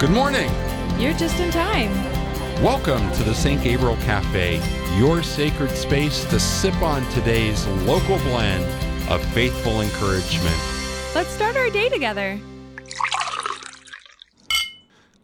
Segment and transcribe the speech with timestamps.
[0.00, 0.50] Good morning.
[0.98, 1.92] You're just in time.
[2.64, 3.62] Welcome to the St.
[3.62, 4.58] Gabriel Cafe,
[4.98, 8.64] your sacred space to sip on today's local blend
[9.10, 10.56] of faithful encouragement.
[11.14, 12.40] Let's start our day together.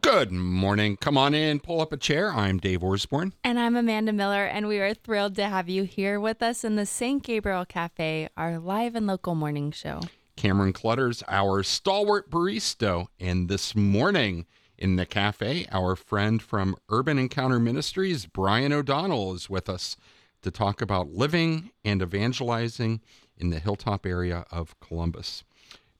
[0.02, 0.98] Good morning.
[0.98, 2.30] Come on in, pull up a chair.
[2.30, 3.32] I'm Dave Osborne.
[3.42, 6.76] And I'm Amanda Miller, and we are thrilled to have you here with us in
[6.76, 7.22] the St.
[7.22, 10.00] Gabriel Cafe, our live and local morning show.
[10.36, 13.06] Cameron Clutters, our stalwart barista.
[13.18, 14.44] And this morning
[14.78, 19.96] in the cafe, our friend from Urban Encounter Ministries, Bryan O'Donnell, is with us
[20.42, 23.00] to talk about living and evangelizing
[23.36, 25.44] in the hilltop area of Columbus.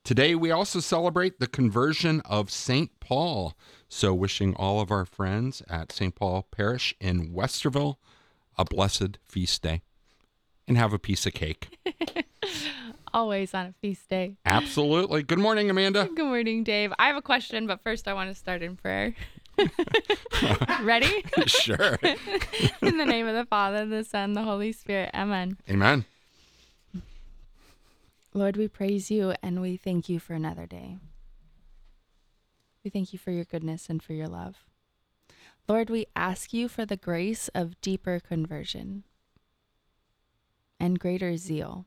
[0.05, 2.91] Today, we also celebrate the conversion of St.
[3.01, 3.57] Paul.
[3.89, 6.15] So, wishing all of our friends at St.
[6.15, 7.97] Paul Parish in Westerville
[8.59, 9.83] a blessed feast day
[10.67, 11.77] and have a piece of cake.
[13.17, 14.37] Always on a feast day.
[14.45, 15.23] Absolutely.
[15.23, 16.07] Good morning, Amanda.
[16.15, 16.93] Good morning, Dave.
[16.99, 19.15] I have a question, but first I want to start in prayer.
[20.83, 21.25] Ready?
[21.47, 21.99] sure.
[22.83, 25.13] in the name of the Father, the Son, the Holy Spirit.
[25.15, 25.57] Amen.
[25.71, 26.05] Amen.
[28.35, 30.99] Lord, we praise you and we thank you for another day.
[32.85, 34.67] We thank you for your goodness and for your love.
[35.67, 39.05] Lord, we ask you for the grace of deeper conversion
[40.79, 41.87] and greater zeal.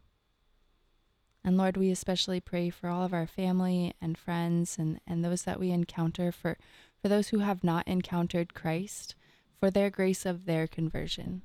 [1.43, 5.43] And Lord, we especially pray for all of our family and friends and, and those
[5.43, 6.57] that we encounter, for,
[7.01, 9.15] for those who have not encountered Christ,
[9.59, 11.41] for their grace of their conversion.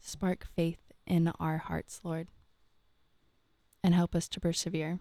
[0.00, 2.28] Spark faith in our hearts, Lord,
[3.84, 4.98] and help us to persevere.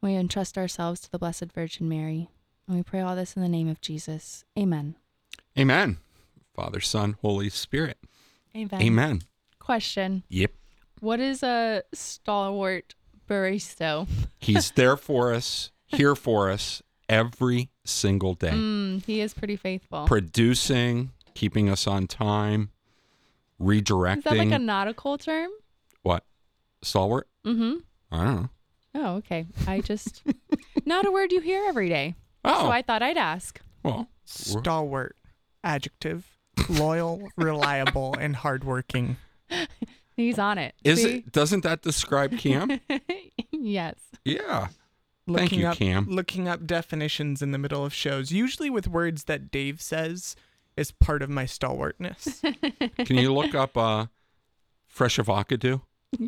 [0.00, 2.28] We entrust ourselves to the Blessed Virgin Mary,
[2.66, 4.44] and we pray all this in the name of Jesus.
[4.58, 4.96] Amen.
[5.58, 5.98] Amen.
[6.54, 7.98] Father, Son, Holy Spirit.
[8.56, 8.80] Amen.
[8.80, 9.22] Amen.
[9.58, 10.52] Question Yep.
[11.00, 12.94] What is a stalwart
[13.28, 14.08] barista?
[14.38, 20.06] He's there for us, here for us every single day, Mm, he is pretty faithful.
[20.06, 22.70] producing, keeping us on time,
[23.60, 24.18] redirecting.
[24.18, 25.50] Is that like a nautical term?
[26.02, 26.24] what?
[26.82, 27.28] Stalwart?
[27.44, 27.74] Mm-hmm.
[28.12, 28.48] I don't know.
[28.94, 29.46] Oh, okay.
[29.66, 30.22] I just
[30.86, 32.14] not a word you hear every day.
[32.44, 33.60] Oh, So I thought I'd ask.
[33.82, 35.16] well, Stalwart.
[35.62, 36.24] Adjective.
[36.68, 39.16] Loyal, reliable, and hardworking.
[40.16, 40.74] He's on it.
[40.82, 41.16] is See?
[41.18, 41.32] it?
[41.32, 42.80] Doesn't that describe Cam?
[43.50, 43.96] yes.
[44.24, 44.68] yeah.
[45.26, 46.08] Looking Thank you, up, Cam.
[46.08, 50.36] Looking up definitions in the middle of shows, usually with words that Dave says,
[50.76, 52.40] is part of my stalwartness.
[52.98, 54.06] Can you look up uh,
[54.86, 55.82] fresh avocado?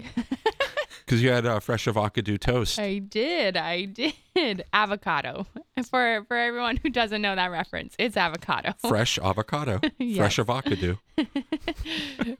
[1.09, 2.79] Because you had uh, fresh avocado toast.
[2.79, 3.57] I did.
[3.57, 4.65] I did.
[4.75, 5.47] Avocado.
[5.91, 8.75] For for everyone who doesn't know that reference, it's avocado.
[8.87, 9.81] Fresh avocado.
[9.99, 10.19] Yes.
[10.19, 10.99] Fresh avocado.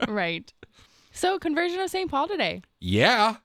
[0.07, 0.53] right.
[1.19, 2.09] So conversion of St.
[2.09, 2.63] Paul today.
[2.81, 3.37] Yeah.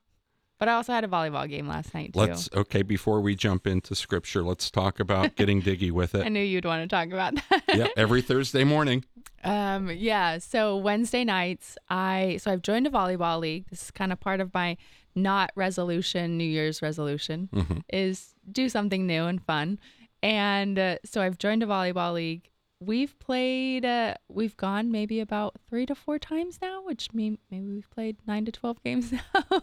[0.60, 2.20] But I also had a volleyball game last night too.
[2.20, 2.84] Let's okay.
[2.84, 6.24] Before we jump into scripture, let's talk about getting diggy with it.
[6.26, 7.64] I knew you'd want to talk about that.
[7.74, 9.04] yeah, every Thursday morning.
[9.46, 10.38] Um, yeah.
[10.38, 13.66] So Wednesday nights, I so I've joined a volleyball league.
[13.70, 14.78] This is kind of part of my
[15.16, 19.80] not resolution, New Year's resolution, hmm is do something new and fun.
[20.22, 22.50] And uh, so I've joined a volleyball league.
[22.86, 23.86] We've played.
[23.86, 28.18] Uh, we've gone maybe about three to four times now, which mean maybe we've played
[28.28, 29.62] nine to twelve games now.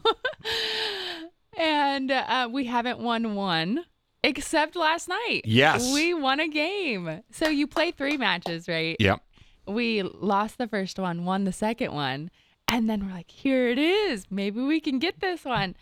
[1.59, 3.85] and uh, we haven't won one.
[4.23, 5.43] Except last night.
[5.47, 5.95] Yes.
[5.95, 7.23] We won a game.
[7.33, 8.95] So you play three matches, right?
[9.01, 9.21] Yep.
[9.67, 12.31] we lost the first one, won the second one,
[12.69, 14.27] and then we're like, here it is.
[14.31, 15.75] Maybe we can get this one.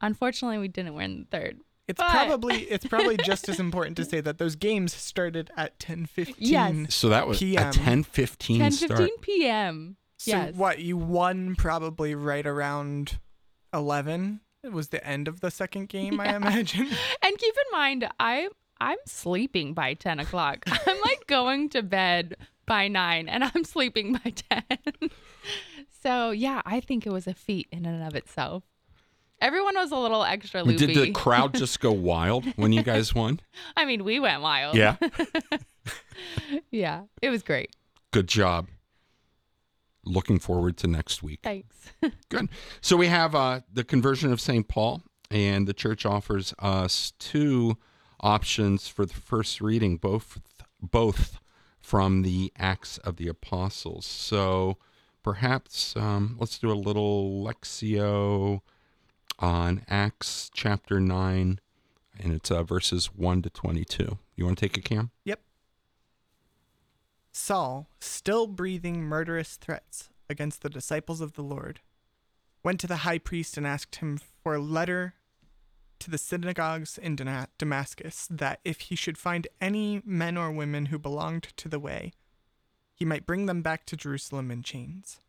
[0.00, 1.60] Unfortunately, we didn't win the third.
[1.88, 5.78] It's But- probably it's probably just as important to say that those games started at
[5.78, 6.34] 10:15.
[6.38, 6.94] Yes.
[6.94, 7.68] So that was PM.
[7.68, 8.98] a 10 15 10 start.
[8.98, 9.96] 15 p.m.
[10.18, 10.54] So yes.
[10.54, 13.18] what you won probably right around
[13.72, 14.40] 11.
[14.64, 16.88] It was the end of the second game, I imagine.
[17.22, 18.48] And keep in mind, I
[18.80, 20.64] I'm sleeping by 10 o'clock.
[20.86, 22.36] I'm like going to bed
[22.66, 25.10] by nine, and I'm sleeping by 10.
[26.02, 28.64] so yeah, I think it was a feat in and of itself.
[29.40, 30.86] Everyone was a little extra loopy.
[30.86, 33.40] Did the crowd just go wild when you guys won?
[33.76, 34.76] I mean, we went wild.
[34.76, 34.96] Yeah.
[36.70, 37.74] Yeah, it was great.
[38.10, 38.68] Good job.
[40.04, 41.40] Looking forward to next week.
[41.42, 41.76] Thanks.
[42.28, 42.48] Good.
[42.80, 44.68] So we have uh, the conversion of St.
[44.68, 47.76] Paul, and the church offers us two
[48.20, 50.40] options for the first reading, both
[50.80, 51.38] both
[51.80, 54.06] from the Acts of the Apostles.
[54.06, 54.78] So
[55.22, 58.60] perhaps um, let's do a little Lectio
[59.38, 61.60] on Acts chapter 9,
[62.18, 64.18] and it's uh, verses 1 to 22.
[64.34, 65.10] You want to take it, Cam?
[65.24, 65.40] Yep.
[67.32, 71.80] Saul, still breathing murderous threats against the disciples of the Lord,
[72.62, 75.14] went to the high priest and asked him for a letter
[75.98, 77.16] to the synagogues in
[77.58, 82.12] Damascus that if he should find any men or women who belonged to the way,
[82.94, 85.20] he might bring them back to Jerusalem in chains.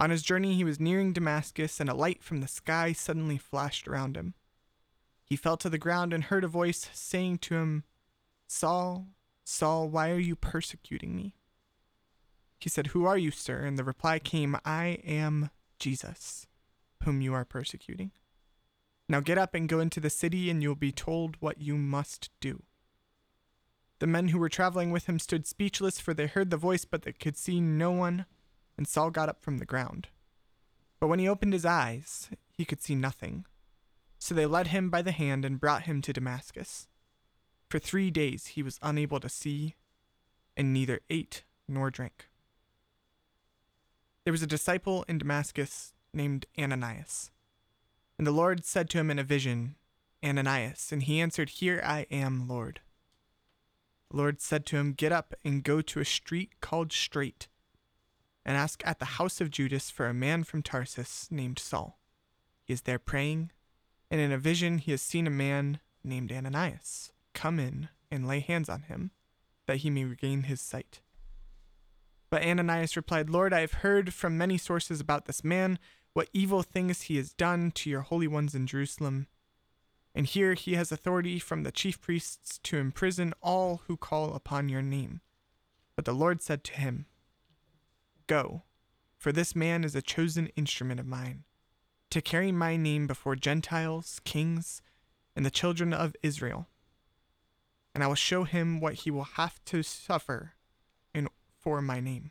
[0.00, 3.86] On his journey, he was nearing Damascus, and a light from the sky suddenly flashed
[3.86, 4.32] around him.
[5.22, 7.84] He fell to the ground and heard a voice saying to him,
[8.46, 9.08] Saul,
[9.44, 11.34] Saul, why are you persecuting me?
[12.58, 13.60] He said, Who are you, sir?
[13.60, 16.46] And the reply came, I am Jesus,
[17.04, 18.10] whom you are persecuting.
[19.06, 22.30] Now get up and go into the city, and you'll be told what you must
[22.40, 22.62] do.
[23.98, 27.02] The men who were traveling with him stood speechless, for they heard the voice, but
[27.02, 28.24] they could see no one,
[28.80, 30.08] and Saul got up from the ground.
[31.00, 33.44] But when he opened his eyes, he could see nothing.
[34.18, 36.88] So they led him by the hand and brought him to Damascus.
[37.68, 39.74] For three days he was unable to see,
[40.56, 42.30] and neither ate nor drank.
[44.24, 47.30] There was a disciple in Damascus named Ananias.
[48.16, 49.74] And the Lord said to him in a vision,
[50.24, 52.80] Ananias, and he answered, Here I am, Lord.
[54.10, 57.48] The Lord said to him, Get up and go to a street called Straight,
[58.44, 61.98] and ask at the house of Judas for a man from Tarsus named Saul.
[62.64, 63.50] He is there praying,
[64.10, 68.40] and in a vision he has seen a man named Ananias come in and lay
[68.40, 69.10] hands on him,
[69.66, 71.00] that he may regain his sight.
[72.30, 75.78] But Ananias replied, Lord, I have heard from many sources about this man,
[76.12, 79.26] what evil things he has done to your holy ones in Jerusalem.
[80.14, 84.68] And here he has authority from the chief priests to imprison all who call upon
[84.68, 85.20] your name.
[85.94, 87.06] But the Lord said to him,
[88.30, 88.62] Go,
[89.18, 91.42] for this man is a chosen instrument of mine,
[92.10, 94.82] to carry my name before Gentiles, kings,
[95.34, 96.68] and the children of Israel.
[97.92, 100.52] And I will show him what he will have to suffer
[101.12, 101.26] in,
[101.58, 102.30] for my name.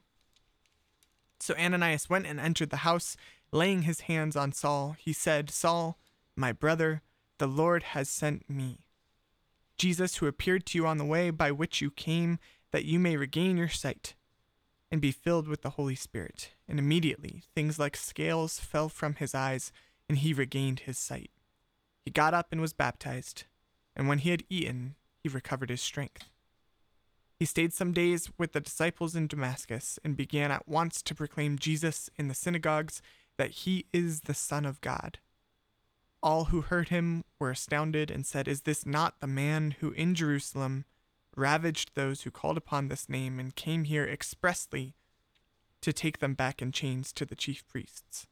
[1.41, 3.17] So Ananias went and entered the house,
[3.51, 4.95] laying his hands on Saul.
[4.97, 5.97] He said, Saul,
[6.33, 7.01] my brother,
[7.39, 8.85] the Lord has sent me.
[9.77, 12.39] Jesus, who appeared to you on the way by which you came,
[12.71, 14.15] that you may regain your sight
[14.91, 16.51] and be filled with the Holy Spirit.
[16.67, 19.71] And immediately things like scales fell from his eyes,
[20.07, 21.31] and he regained his sight.
[22.03, 23.43] He got up and was baptized,
[23.95, 26.25] and when he had eaten, he recovered his strength.
[27.37, 31.57] He stayed some days with the disciples in Damascus and began at once to proclaim
[31.57, 33.01] Jesus in the synagogues
[33.37, 35.19] that he is the Son of God.
[36.21, 40.15] All who heard him were astounded and said, Is this not the man who in
[40.15, 40.83] Jerusalem
[41.39, 44.93] ravaged those who called upon this name and came here expressly
[45.81, 48.27] to take them back in chains to the chief priests?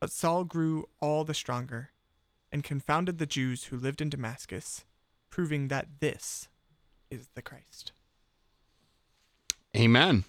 [0.00, 1.90] But Saul grew all the stronger
[2.50, 4.84] and confounded the Jews who lived in Damascus,
[5.28, 6.48] proving that this
[7.10, 7.92] is the Christ.
[9.76, 10.24] Amen.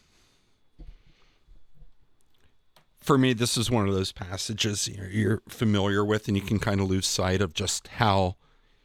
[3.00, 6.80] For me, this is one of those passages you're, familiar with, and you can kind
[6.80, 8.36] of lose sight of just how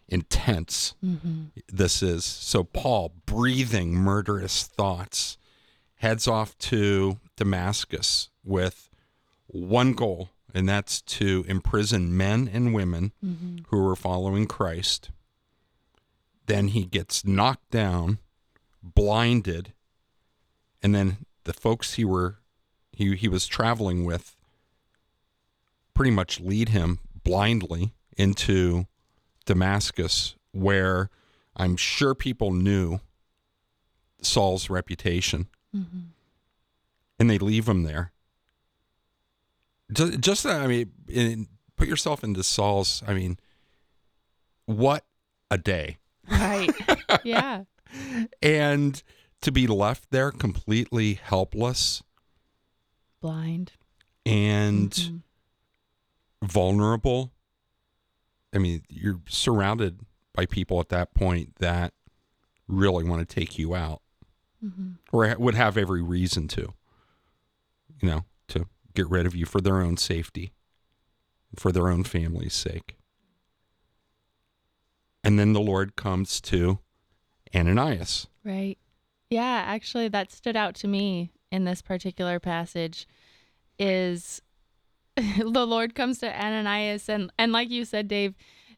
[0.09, 1.45] intense mm-hmm.
[1.69, 2.25] this is.
[2.25, 5.37] So, Paul, breathing murderous thoughts,
[5.97, 8.91] heads off to Damascus with
[9.47, 13.59] one goal, and that's to imprison men and women mm-hmm.
[13.69, 15.11] who are following Christ.
[16.47, 18.19] Then he gets knocked down,
[18.83, 19.73] blinded,
[20.83, 22.39] and then the folks he were
[22.93, 24.37] he he was traveling with
[25.95, 28.87] pretty much lead him blindly into
[29.47, 31.09] Damascus where
[31.57, 33.01] I'm sure people knew
[34.23, 35.49] Saul's reputation
[37.19, 38.13] and they leave him there
[39.93, 43.39] just, just I mean in, put yourself into Saul's I mean
[44.67, 45.05] what
[45.51, 45.99] a day
[46.31, 46.71] Right.
[47.25, 47.65] yeah.
[48.43, 49.03] and
[49.43, 52.03] to be left there completely helpless
[53.21, 53.73] Blind.
[54.25, 55.21] and Mhm.
[56.43, 57.33] vulnerable.
[58.57, 60.01] I mean, you're surrounded
[60.33, 61.93] by people at that point that
[62.67, 64.01] really want to take you out
[64.65, 64.97] Mhm.
[65.13, 66.73] or would have every reason to,
[68.01, 70.53] you know, to get rid of you for their own safety,
[71.55, 72.97] for their own family's sake.
[75.23, 76.79] And then the Lord comes to
[77.55, 78.27] Ananias.
[78.43, 78.79] Right.
[79.29, 83.07] Yeah, actually that stood out to me in this particular passage
[83.79, 84.41] is
[85.39, 88.35] the Lord comes to Ananias and and like you said Dave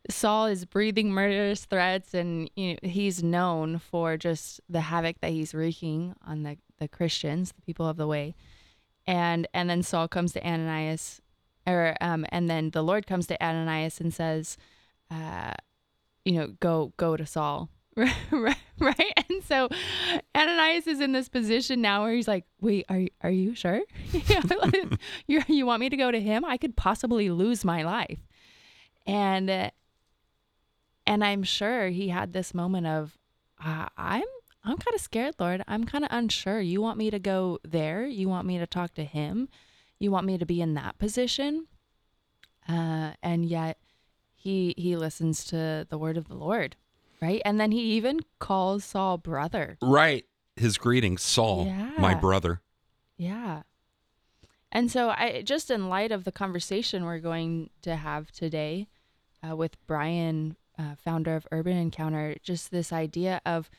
[0.09, 5.33] Saul is breathing murderous threats and you know, he's known for just the havoc that
[5.33, 8.37] he's wreaking on the the Christians, the people of the way.
[9.07, 11.21] And and then Saul comes to Ananias
[11.66, 14.57] or um and then the Lord comes to Ananias and says
[15.11, 15.54] uh
[16.25, 17.68] you know go go to Saul
[18.31, 19.12] right, right.
[19.28, 19.69] And so
[20.35, 23.83] Ananias is in this position now where he's like, "Wait, are are you sure?
[25.26, 26.45] you you want me to go to him?
[26.45, 28.21] I could possibly lose my life."
[29.07, 29.73] And
[31.09, 33.19] and I'm sure he had this moment of,
[33.64, 34.25] uh, I'm
[34.62, 35.62] I'm kind of scared, Lord.
[35.67, 36.61] I'm kind of unsure.
[36.61, 38.07] You want me to go there?
[38.07, 39.49] You want me to talk to him?
[39.99, 41.67] You want me to be in that position?
[42.69, 43.78] Uh, and yet,
[44.35, 46.76] he he listens to the word of the Lord,
[47.21, 47.43] right?
[47.45, 49.79] And then he even calls Saul brother.
[49.83, 50.25] Right.
[50.57, 51.67] His greeting, Saul,
[51.99, 52.61] my brother.
[53.17, 53.63] Yeah.
[54.71, 58.89] And so I just in light of the conversation we're going to have today
[59.47, 63.71] uh, with Bryan, uh, founder of Urban Encounter, just this idea of,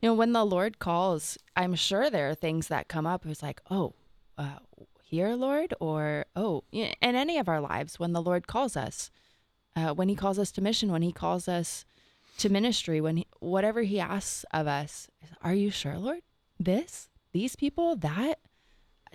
[0.00, 3.26] you know, when the Lord calls, I'm sure there are things that come up.
[3.26, 3.94] It's like, oh,
[4.38, 4.58] uh,
[5.02, 9.10] here, Lord, or oh, in any of our lives, when the Lord calls us,
[9.74, 11.84] uh, when He calls us to mission, when He calls us
[12.38, 15.08] to ministry, when he, whatever He asks of us,
[15.42, 16.20] are you sure, Lord?
[16.58, 18.38] This, these people, that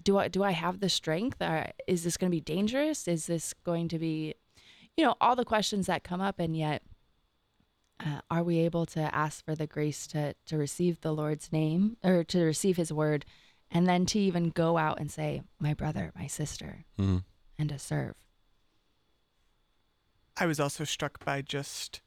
[0.04, 1.42] do I do I have the strength?
[1.42, 3.08] or is this going to be dangerous?
[3.08, 4.34] Is this going to be,
[4.98, 6.82] you know, all the questions that come up, and yet,
[8.00, 11.98] uh, are we able to ask for the grace to to receive the Lord's name
[12.04, 13.26] or to receive His word,
[13.70, 17.24] and then to even go out and say, "My brother, my sister," Mhm.
[17.60, 18.16] and to serve.
[20.38, 22.02] I was also struck by just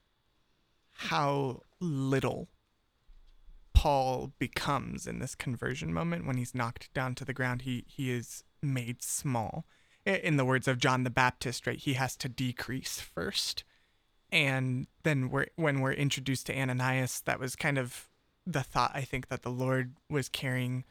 [0.94, 2.48] how little
[3.74, 7.62] Paul becomes in this conversion moment when he's knocked down to the ground.
[7.62, 9.66] He he is made small.
[10.06, 11.78] In the words of John the Baptist, right?
[11.78, 13.64] He has to decrease first.
[14.30, 18.08] And then we're, when we're introduced to Ananias, that was kind of
[18.46, 20.84] the thought I think that the Lord was carrying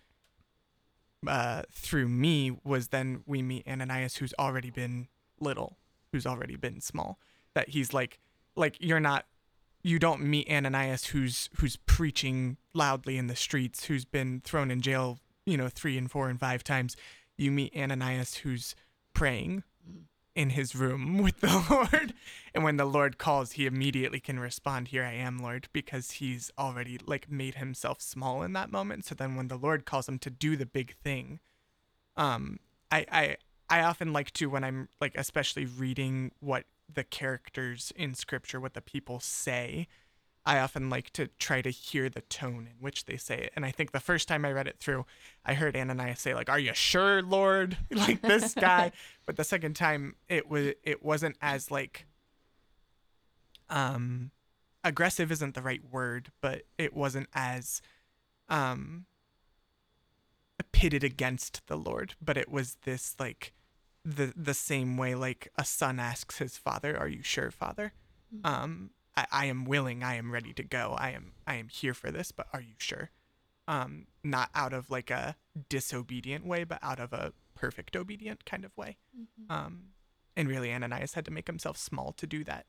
[1.27, 5.07] uh, through me was then we meet Ananias, who's already been
[5.39, 5.77] little,
[6.12, 7.19] who's already been small.
[7.53, 8.19] That he's like,
[8.55, 9.25] like you're not,
[9.84, 14.82] you don't meet Ananias, who's who's preaching loudly in the streets, who's been thrown in
[14.82, 16.96] jail, you know, three and four and five times.
[17.38, 18.75] You meet Ananias, who's
[19.13, 19.63] praying
[20.36, 22.13] in his room with the Lord.
[22.54, 26.52] And when the Lord calls, he immediately can respond, Here I am, Lord, because he's
[26.58, 29.06] already like made himself small in that moment.
[29.06, 31.40] So then when the Lord calls him to do the big thing,
[32.16, 32.60] um,
[32.90, 33.38] I I
[33.70, 38.73] I often like to when I'm like especially reading what the characters in scripture, what
[38.73, 39.88] the people say,
[40.45, 43.53] I often like to try to hear the tone in which they say it.
[43.55, 45.05] And I think the first time I read it through,
[45.45, 48.91] I heard Ananias say like, "Are you sure, Lord?" like this guy.
[49.25, 52.05] but the second time, it was it wasn't as like
[53.69, 54.31] um
[54.83, 57.81] aggressive isn't the right word, but it wasn't as
[58.50, 59.05] um
[60.73, 63.53] pitted against the Lord, but it was this like
[64.05, 67.93] the the same way like a son asks his father, "Are you sure, father?"
[68.43, 70.95] Um I, I am willing, I am ready to go.
[70.98, 73.12] I am I am here for this, but are you sure?
[73.67, 75.36] Um not out of like a
[75.69, 78.98] disobedient way, but out of a perfect obedient kind of way.
[79.50, 79.89] Um
[80.36, 82.65] and really Ananias had to make himself small to do that.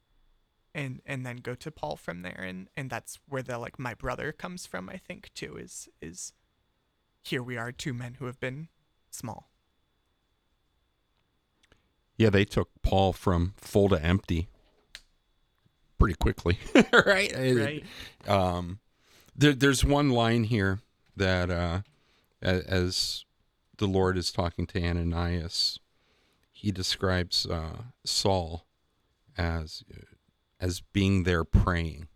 [0.74, 3.94] And and then go to Paul from there and and that's where the like my
[3.94, 6.32] brother comes from, I think too, is is
[7.22, 8.68] here we are two men who have been
[9.10, 9.50] small.
[12.16, 14.49] Yeah, they took Paul from full to empty
[15.99, 16.59] pretty quickly,
[16.92, 17.33] right?
[17.35, 17.85] Right.
[18.26, 18.78] Um,
[19.37, 20.80] there, there's one line here
[21.16, 21.80] that, uh,
[22.42, 23.25] as
[23.78, 25.78] the Lord is talking to Ananias,
[26.52, 28.66] he describes uh, Saul
[29.37, 29.83] as
[30.61, 32.09] as being there praying.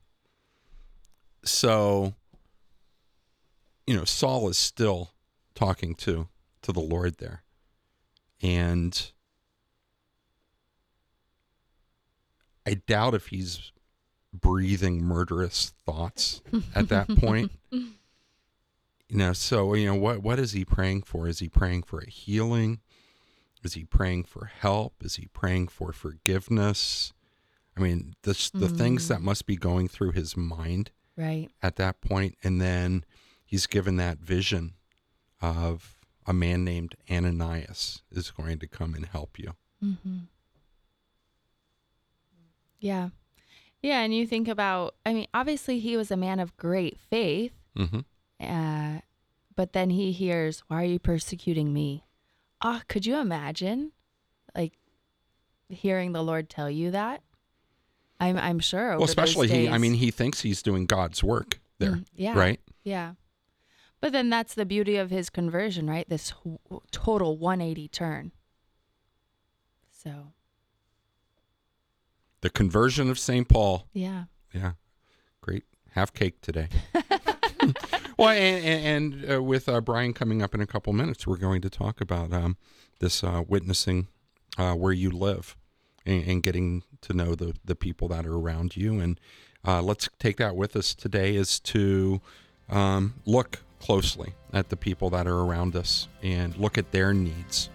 [1.44, 2.14] So,
[3.86, 5.10] you know, Saul is still
[5.54, 6.28] talking to
[6.62, 7.42] to the Lord there,
[8.40, 9.10] and
[12.68, 13.72] I doubt if he's
[14.32, 16.42] breathing murderous thoughts
[16.74, 17.50] at that point.
[19.10, 21.26] You know, so you know what what is he praying for?
[21.26, 22.80] Is he praying for a healing?
[23.64, 24.96] Is he praying for help?
[25.02, 27.14] Is he praying for forgiveness?
[27.74, 31.48] I mean, the the things that must be going through his mind Right.
[31.62, 33.02] at that point, and then
[33.46, 34.74] he's given that vision
[35.40, 35.96] of
[36.26, 39.54] a man named Ananias is going to come and help you.
[39.82, 40.18] Mm-hmm.
[42.78, 43.10] Yeah.
[43.82, 44.00] Yeah.
[44.00, 48.00] And you think about, I mean, obviously he was a man of great faith, hmm
[48.40, 49.00] uh,
[49.56, 52.04] but then he hears, Why are you persecuting me?
[52.60, 53.90] Ah, could you imagine
[54.54, 54.74] like
[55.68, 57.22] hearing the Lord tell you that?
[58.20, 58.90] I'm, I'm sure.
[58.96, 59.68] Well, especially he.
[59.68, 62.36] I mean, he thinks he's doing God's work there, Mm, yeah.
[62.38, 62.60] right?
[62.84, 63.14] Yeah.
[64.00, 66.08] But then that's the beauty of his conversion, right?
[66.08, 66.32] This
[66.92, 68.32] total 180 turn.
[69.90, 70.32] So,
[72.40, 73.48] The conversion of St.
[73.48, 73.86] Paul.
[73.92, 74.24] yeah.
[74.54, 74.72] Yeah,
[75.42, 75.64] great.
[75.90, 76.68] Half cake today.
[78.16, 81.60] well, and, and, uh, with uh, Bryan coming up in a couple minutes, we're going
[81.62, 82.56] to talk about um,
[83.00, 84.08] this uh, witnessing
[84.56, 85.56] uh, where you live
[86.06, 89.00] and, and getting to know the, the people that are around you.
[89.00, 89.20] And
[89.66, 92.20] uh, let's take that with us today is to
[92.68, 97.70] um, look closely at the people that are around us and look at their needs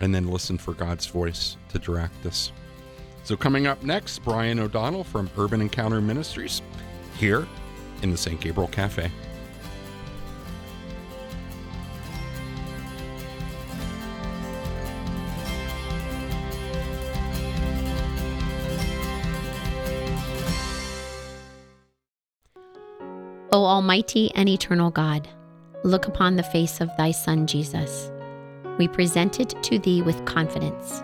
[0.00, 2.52] and then listen for God's voice to direct us.
[3.24, 6.60] So, coming up next, Bryan O'Donnell from Urban Encounter Ministries
[7.16, 7.48] here
[8.02, 8.38] in the St.
[8.38, 9.10] Gabriel Cafe.
[23.52, 25.26] O Almighty and eternal God,
[25.82, 28.10] look upon the face of thy Son Jesus.
[28.76, 31.02] We present it to thee with confidence,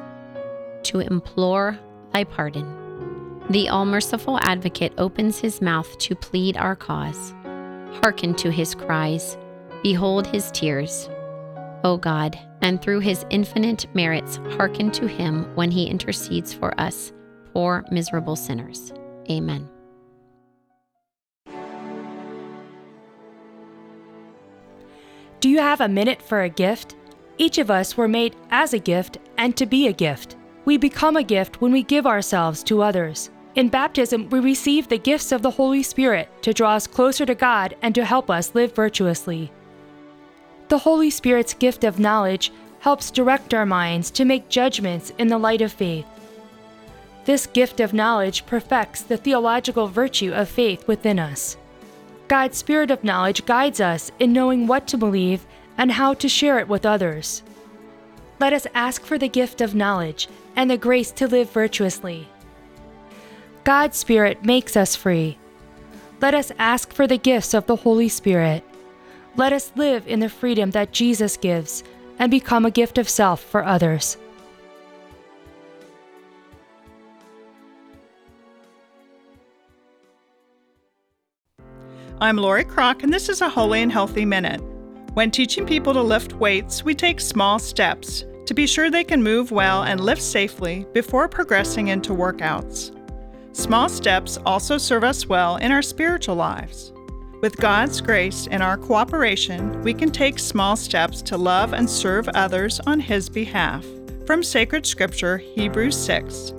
[0.83, 1.79] to implore
[2.13, 3.43] thy pardon.
[3.51, 7.35] The all merciful advocate opens his mouth to plead our cause.
[8.03, 9.37] Hearken to his cries,
[9.83, 11.09] behold his tears.
[11.83, 17.13] O God, and through his infinite merits, hearken to him when he intercedes for us,
[17.53, 18.93] poor miserable sinners.
[19.31, 19.69] Amen.
[25.41, 26.97] Do you have a minute for a gift?
[27.39, 30.37] Each of us were made as a gift and to be a gift.
[30.65, 33.31] We become a gift when we give ourselves to others.
[33.55, 37.35] In baptism, we receive the gifts of the Holy Spirit to draw us closer to
[37.35, 39.51] God and to help us live virtuously.
[40.69, 45.39] The Holy Spirit's gift of knowledge helps direct our minds to make judgments in the
[45.39, 46.07] light of faith.
[47.25, 51.57] This gift of knowledge perfects the theological virtue of faith within us.
[52.29, 55.45] God's Spirit of knowledge guides us in knowing what to believe
[55.77, 57.43] and how to share it with others.
[58.41, 62.27] Let us ask for the gift of knowledge and the grace to live virtuously.
[63.65, 65.37] God's Spirit makes us free.
[66.23, 68.65] Let us ask for the gifts of the Holy Spirit.
[69.37, 71.85] Let us live in the freedom that Jesus gives
[72.19, 74.17] and become a gift of self for others.
[82.23, 84.63] I'm Lori Kroc, and this is a Holy and Healthy Minute.
[85.13, 89.23] When teaching people to lift weights, we take small steps to be sure they can
[89.23, 92.91] move well and lift safely before progressing into workouts.
[93.55, 96.93] Small steps also serve us well in our spiritual lives.
[97.43, 102.29] With God's grace and our cooperation, we can take small steps to love and serve
[102.31, 103.87] others on His behalf.
[104.27, 106.53] From Sacred Scripture, Hebrews 6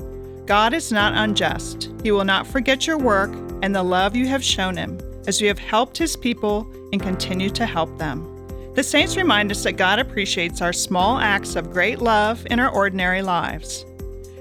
[0.46, 1.90] God is not unjust.
[2.04, 5.50] He will not forget your work and the love you have shown Him as you
[5.50, 8.31] have helped his people and continue to help them.
[8.74, 12.70] The saints remind us that God appreciates our small acts of great love in our
[12.70, 13.86] ordinary lives.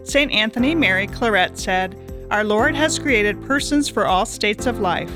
[0.04, 0.30] St.
[0.30, 1.96] Anthony Mary Claret said,
[2.30, 5.12] Our Lord has created persons for all states of life,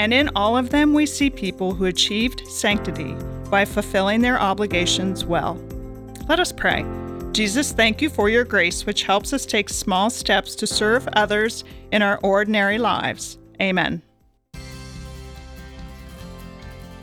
[0.00, 3.14] and in all of them we see people who achieved sanctity
[3.48, 5.54] by fulfilling their obligations well.
[6.28, 6.84] Let us pray.
[7.32, 11.64] Jesus, thank you for your grace, which helps us take small steps to serve others
[11.92, 13.38] in our ordinary lives.
[13.60, 14.02] Amen.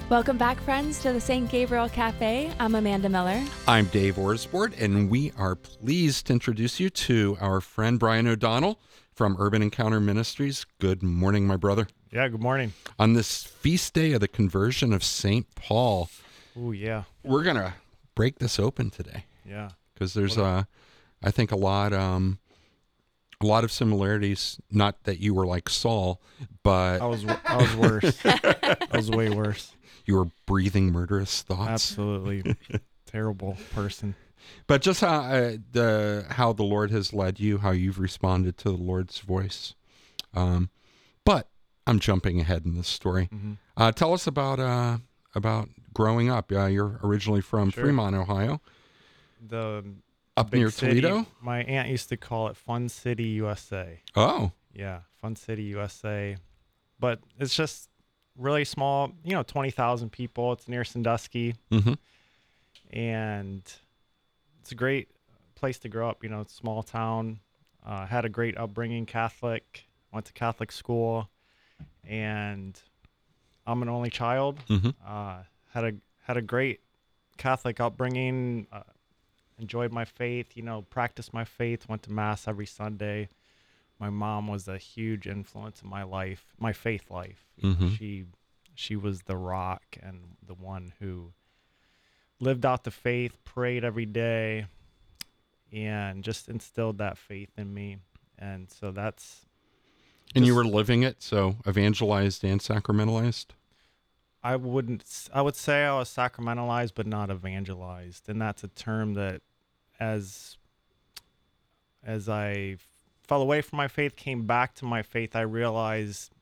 [0.10, 1.50] Welcome back, friends, to the St.
[1.52, 2.52] Gabriel Cafe.
[2.60, 3.44] I'm Amanda Miller.
[3.68, 8.80] I'm Dave Osborne, and we are pleased to introduce you to our friend Bryan O'Donnell
[9.14, 10.66] from Urban Encounter Ministries.
[10.80, 11.88] Good morning, my brother.
[12.12, 12.74] Yeah, good morning.
[12.98, 15.46] On this feast day of the conversion of St.
[15.54, 16.10] Paul,
[16.58, 17.04] Oh, yeah.
[17.24, 17.76] we're going to
[18.16, 19.70] break this open today Yeah.
[19.94, 20.64] because there's, uh,
[21.22, 22.40] I think, a lot, um,
[23.42, 24.60] a lot of similarities.
[24.72, 26.20] Not that you were like Saul,
[26.64, 28.20] but I was I was worse.
[28.26, 29.72] I was way worse.
[30.10, 31.70] You were breathing murderous thoughts.
[31.70, 32.56] Absolutely
[33.06, 34.16] terrible person.
[34.66, 38.70] But just how uh, the how the Lord has led you, how you've responded to
[38.72, 39.76] the Lord's voice.
[40.34, 40.70] Um,
[41.24, 41.48] but
[41.86, 43.30] I'm jumping ahead in this story.
[43.34, 43.58] Mhm.
[43.78, 44.98] Uh, tell us about uh,
[45.36, 46.52] about growing up.
[46.52, 47.84] Uh, you're originally from Sure.
[47.84, 48.60] Fremont, Ohio,
[49.46, 49.84] The
[50.36, 51.28] up near city- Toledo.
[51.42, 54.02] My aunt used to call it Fun City, USA.
[54.16, 56.38] Oh, Yeah, Fun City, USA.
[57.00, 57.89] But it's just
[58.40, 59.12] really small.
[59.24, 60.54] You know, twenty thousand people.
[60.54, 61.94] It's near Sandusky, hmm
[62.92, 63.62] and
[64.62, 65.10] it's a great
[65.56, 66.24] place to grow up.
[66.24, 67.40] You know, small town.
[67.86, 69.86] Uh, had a great upbringing, Catholic.
[70.12, 71.30] Went to Catholic school,
[72.04, 72.80] and
[73.68, 74.60] I'm an only child.
[74.68, 75.92] hmm uh, had a
[76.24, 76.82] had a great
[77.38, 78.68] Catholic upbringing.
[78.72, 78.82] Uh,
[79.60, 80.56] enjoyed my faith.
[80.56, 81.88] You know, practiced my faith.
[81.88, 83.30] Went to mass every Sunday.
[84.00, 87.46] My mom was a huge influence in my life, my faith life.
[87.62, 87.98] Mhm.
[87.98, 88.26] She
[88.76, 91.34] she was the rock and the one who
[92.40, 94.68] lived out the faith, prayed every day,
[95.74, 97.98] and just instilled that faith in me.
[98.38, 99.46] And so that's
[100.34, 103.48] And you were living it, so evangelized and sacramentalized.
[104.42, 105.28] I wouldn't.
[105.34, 109.42] I would say I was sacramentalized, but not evangelized, and that's a term that,
[110.00, 110.56] as
[112.02, 112.78] as I
[113.30, 116.34] fell away from my faith, came back to my faith, I realized,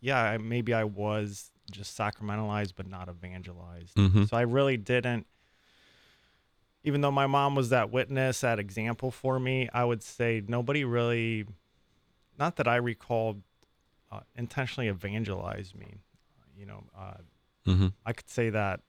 [0.00, 3.96] yeah, maybe I was just sacramentalized, but not evangelized.
[3.96, 4.28] Mhm.
[4.28, 5.26] So I really didn't.
[6.82, 10.84] Even though my mom was that witness, that example for me, I would say nobody
[10.84, 11.46] really,
[12.38, 13.42] not that I recall,
[14.10, 15.96] uh, intentionally evangelized me.
[16.56, 17.14] You know, uh,
[17.66, 17.88] Mm-hmm.
[18.06, 18.80] I could say that,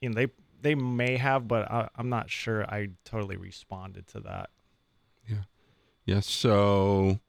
[0.00, 0.28] you know, they
[0.60, 2.64] they may have, but I, I'm not sure.
[2.66, 4.50] I totally responded to that.
[6.06, 6.20] Yeah.
[6.20, 7.20] So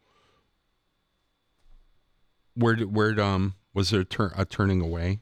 [2.56, 5.20] where did where um was there a, tur- a turning away?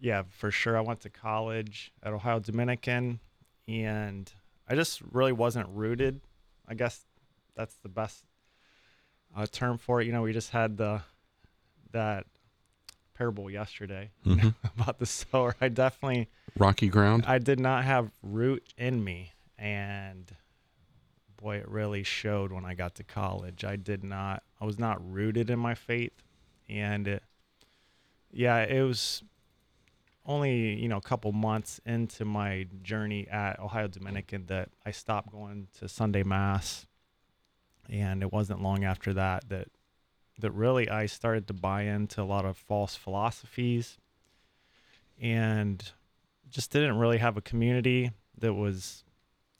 [0.00, 0.76] Yeah, for sure.
[0.76, 3.20] I went to college at Ohio Dominican,
[3.68, 4.30] and
[4.68, 6.20] I just really wasn't rooted.
[6.68, 7.04] I guess
[7.56, 8.24] that's the best
[9.36, 10.06] uh, term for it.
[10.06, 11.02] You know, we just had the
[11.92, 12.26] that
[13.14, 14.54] parable yesterday Mhm.
[14.78, 15.54] about the sower.
[15.60, 17.24] I definitely Rocky ground.
[17.26, 20.30] I did not have root in me, and
[21.44, 23.64] boy, it really showed when I got to college.
[23.64, 24.42] I did not.
[24.58, 26.22] I was not rooted in my faith,
[26.70, 27.22] and it,
[28.32, 29.22] yeah, it was
[30.24, 35.32] only you know a couple months into my journey at Ohio Dominican that I stopped
[35.32, 36.86] going to Sunday mass,
[37.90, 39.68] and it wasn't long after that that
[40.38, 43.98] that really I started to buy into a lot of false philosophies,
[45.20, 45.92] and
[46.48, 49.04] just didn't really have a community that was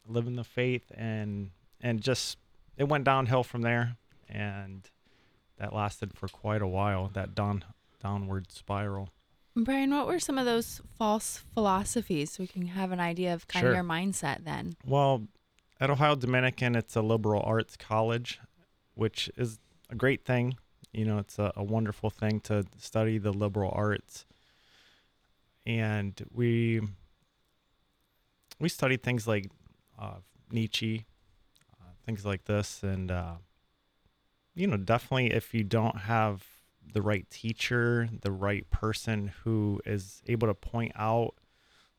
[0.09, 1.51] living the faith and
[1.85, 2.38] and just
[2.77, 3.97] it went downhill from there
[4.29, 4.90] and
[5.59, 7.62] that lasted for quite a while that down
[8.03, 9.11] downward spiral
[9.57, 13.47] Bryan, what were some of those false philosophies so we can have an idea of
[13.47, 13.70] kind Sure.
[13.70, 14.75] of your mindset then?
[14.85, 15.29] well
[15.81, 18.40] at ohio dominican it's a liberal arts college
[18.94, 19.59] which is
[19.90, 20.57] a great thing
[20.92, 24.25] you know it's a, a wonderful thing to study the liberal arts
[25.66, 26.81] and we
[28.61, 29.51] we studied things like
[29.99, 30.18] uh,
[30.53, 31.07] Nietzsche,
[32.05, 33.35] things like this, and uh,
[34.55, 36.45] you know, definitely if you don't have
[36.93, 41.35] the right teacher, the right person who is able to point out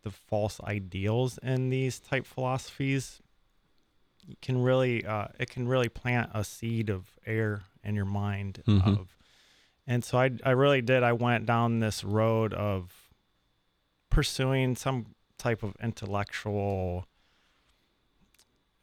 [0.03, 3.21] the false ideals in these type philosophies,
[4.25, 8.63] you can really uh, it can really plant a seed of error in your mind
[8.67, 8.97] Mhm.
[8.97, 9.17] of
[9.87, 13.11] and so I I really did I went down this road of
[14.09, 17.05] pursuing some type of intellectual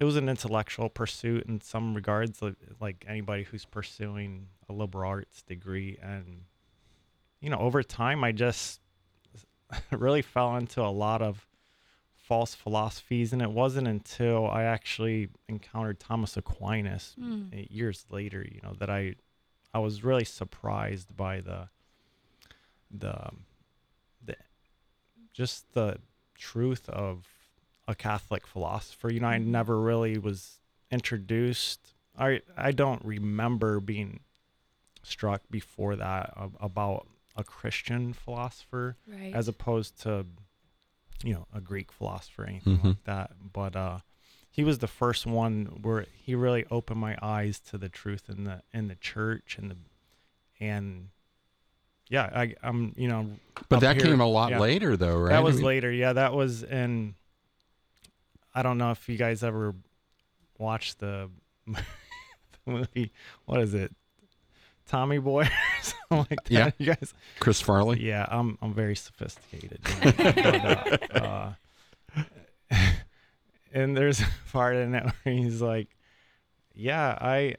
[0.02, 5.08] it was an intellectual pursuit in some regards like, like anybody who's pursuing a liberal
[5.08, 5.96] arts degree.
[6.02, 6.40] And
[7.40, 8.80] you know over time i just
[9.92, 11.46] really fell into a lot of
[12.16, 13.32] false philosophies.
[13.32, 17.14] And it wasn't until i actually encountered thomas aquinas
[17.54, 19.14] uh, years later you know that i
[19.72, 21.68] i was really surprised by the
[22.90, 23.30] the
[24.24, 24.34] the
[25.32, 25.98] just the
[26.34, 27.24] truth of
[27.92, 29.46] a catholic philosopher you know i Mhm.
[29.59, 34.20] never really was introduced i i don't remember being
[35.02, 39.35] struck before that about a christian philosopher Right.
[39.35, 40.26] as opposed to
[41.24, 42.85] you know a greek philosopher or anything Mhm.
[42.85, 43.98] like that but uh
[44.50, 48.44] he was the first one where he really opened my eyes to the truth in
[48.44, 49.76] the in the church and the
[50.61, 51.09] and
[52.09, 53.22] yeah i i'm you know
[53.68, 54.59] But that here- came a lot yeah.
[54.61, 55.31] later, though, right?
[55.31, 57.14] that I was mean- later yeah that was in
[58.54, 59.74] i don't know if you guys ever
[60.58, 61.28] watched the,
[61.66, 61.82] the
[62.66, 63.12] movie
[63.46, 63.92] what is it
[64.86, 65.50] tommy boy or
[65.82, 66.70] something like that Yeah.
[66.78, 68.00] you guys Chris Farley.
[68.00, 69.80] yeah, I'm I'm very sophisticated.
[70.02, 71.52] you know, but, uh,
[73.72, 75.88] and there's a part in it where he's like,
[76.74, 77.56] "Yeah, I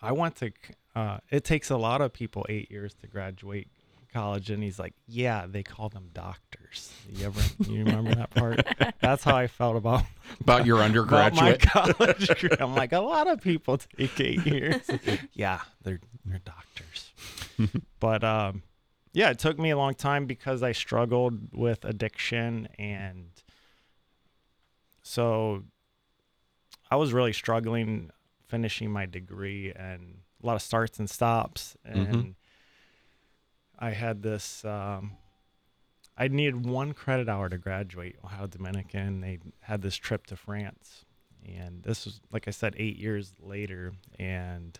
[0.00, 0.52] I went to.
[0.94, 3.68] Uh, it takes a lot of people eight years to graduate
[4.12, 8.66] college," and he's like, "Yeah, they call them doctors." You ever you remember that part?
[9.00, 10.04] That's how I felt about
[10.40, 11.60] About your about my undergraduate.
[11.60, 12.50] college degree.
[12.60, 14.88] I'm like, a lot of people take eight years.
[15.34, 17.12] yeah, they're they're doctors.
[18.00, 18.62] but um,
[19.12, 23.30] yeah, it took me a long time because I struggled with addiction, and
[25.02, 25.64] so
[26.90, 28.10] I was really struggling
[28.48, 32.34] finishing my degree and a lot of starts and stops, and Mhm.
[33.78, 34.64] I had this.
[34.64, 35.12] Um,
[36.16, 39.20] I needed one credit hour to graduate Ohio Dominican.
[39.20, 41.04] They had this trip to France,
[41.46, 44.78] and this was, like I said, eight years later, and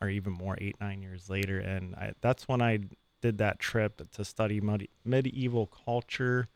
[0.00, 2.80] or even more, eight nine years later, and I, that's when I
[3.20, 6.48] did that trip to study medi- medieval culture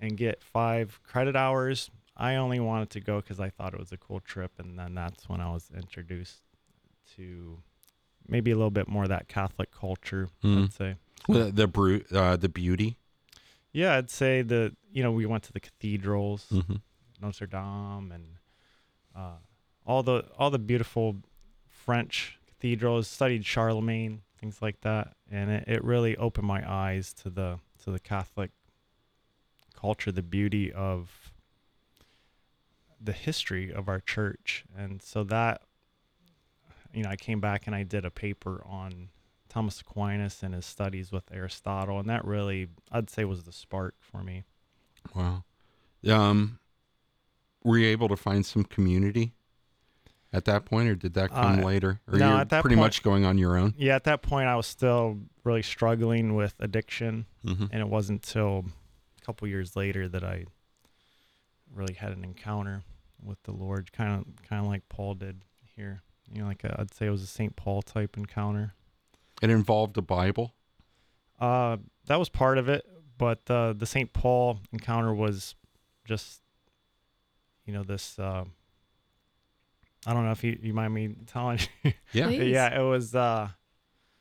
[0.00, 1.90] and get five credit hours.
[2.16, 4.94] I only wanted to go because I thought it was a cool trip, and then
[4.94, 6.42] that's when I was introduced
[7.16, 7.58] to
[8.28, 10.28] maybe a little bit more of that Catholic culture.
[10.42, 10.64] Mm.
[10.64, 10.94] I'd say.
[11.28, 12.98] The the, bru- uh, the beauty.
[13.72, 16.76] Yeah, I'd say the you know we went to the cathedrals, hmm
[17.20, 18.26] Notre Dame, and
[19.16, 19.38] uh,
[19.86, 21.16] all the all the beautiful
[21.68, 27.30] French cathedrals, studied Charlemagne, things like that, and it, it really opened my eyes to
[27.30, 28.50] the to the Catholic
[29.78, 31.32] culture, the beauty of
[33.00, 35.62] the history of our church, and so that
[36.96, 39.08] you know I came back and I did a paper on
[39.48, 43.94] Thomas Aquinas and his studies with Aristotle, and that really I'd say was the spark
[44.00, 44.44] for me.
[45.14, 45.44] Wow.
[46.08, 46.58] Um,
[47.64, 49.34] were you able to find some community
[50.32, 52.00] at that point, or did that come Uh, later?
[52.08, 53.74] Or no, at that pretty point- much going on your own.
[53.76, 57.26] Yeah, at that point I was still really struggling with addiction.
[57.44, 57.66] Mm-hmm.
[57.70, 58.64] and it wasn't until
[59.22, 60.46] a couple years later that I
[61.72, 62.82] really had an encounter
[63.22, 65.42] with the Lord, kind of kind of like Paul did
[65.76, 66.02] here.
[66.32, 67.54] You know, like i I'd say it was a St.
[67.56, 68.74] Paul type encounter.
[69.42, 70.54] It involved a Bible.
[71.38, 72.86] Uh, that was part of it,
[73.18, 74.12] but uh, the St.
[74.12, 75.54] Paul encounter was
[76.04, 76.40] just,
[77.64, 78.18] you know, this.
[78.18, 78.44] Uh,
[80.06, 81.92] I don't know if you you mind me telling you.
[82.12, 82.26] Yeah.
[82.26, 82.52] Please.
[82.52, 83.14] yeah, it was.
[83.14, 83.48] Uh,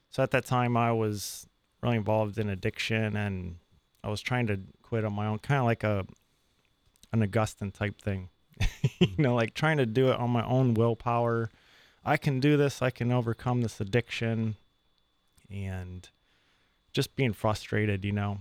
[0.09, 1.47] so at that time, I was
[1.81, 3.57] really involved in addiction, and
[4.03, 6.05] I was trying to quit on my own, kind of like a
[7.11, 8.29] an Augustine type thing,
[8.99, 11.49] you know, like trying to do it on my own willpower.
[12.05, 12.81] I can do this.
[12.81, 14.55] I can overcome this addiction,
[15.49, 16.07] and
[16.93, 18.39] just being frustrated, you know,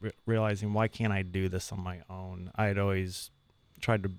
[0.00, 2.50] re- realizing why can't I do this on my own?
[2.54, 3.30] I had always
[3.80, 4.10] tried to,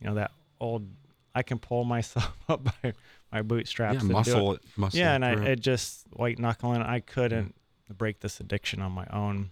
[0.00, 0.88] you know, that old
[1.34, 2.92] I can pull myself up by
[3.32, 3.94] my bootstraps.
[3.94, 4.18] yeah, and do it.
[4.18, 4.60] muscle it.
[4.76, 6.82] Muscle Yeah, and I it just white knuckling.
[6.82, 7.54] I couldn't
[7.90, 7.96] mm.
[7.96, 9.50] break this addiction on my own,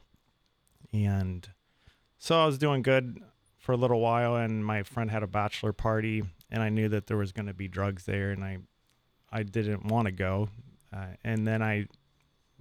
[0.93, 1.49] and
[2.19, 3.23] so I was doing good
[3.59, 4.37] for a little while.
[4.37, 7.55] And my friend had a bachelor party, and I knew that there was going to
[7.55, 8.59] be drugs there, and I
[9.31, 10.49] I didn't want to go.
[10.93, 11.87] Uh, and then I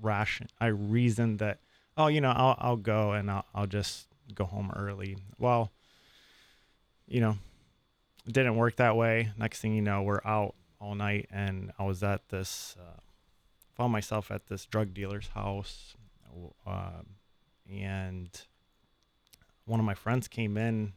[0.02, 1.60] ration I reasoned that
[1.95, 5.17] oh you know I'll I'll go and I'll I'll just go home early.
[5.39, 5.71] Well,
[7.08, 7.38] you know,
[8.26, 9.32] it didn't work that way.
[9.38, 13.00] Next thing you know, we're out all night, and I was at this, uh,
[13.76, 15.95] found myself at this drug dealer's house,
[16.65, 17.02] uh,
[17.71, 18.30] and
[19.65, 20.93] one of my friends came in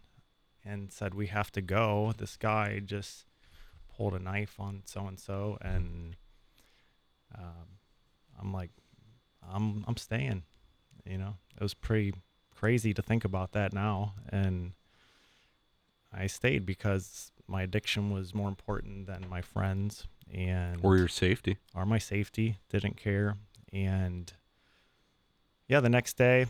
[0.64, 3.26] and said, "We have to go." This guy just
[3.96, 6.16] pulled a knife on so and so, and
[7.36, 7.78] um,
[8.40, 8.70] I'm like,
[9.48, 10.44] "I'm I'm staying."
[11.04, 12.14] You know, it was pretty
[12.54, 14.72] crazy to think about that now, and
[16.12, 21.58] I stayed because my addiction was more important than my friends and or your safety.
[21.74, 22.58] or my safety.
[22.68, 23.36] Didn't care,
[23.72, 24.32] and
[25.68, 26.46] yeah, the next day,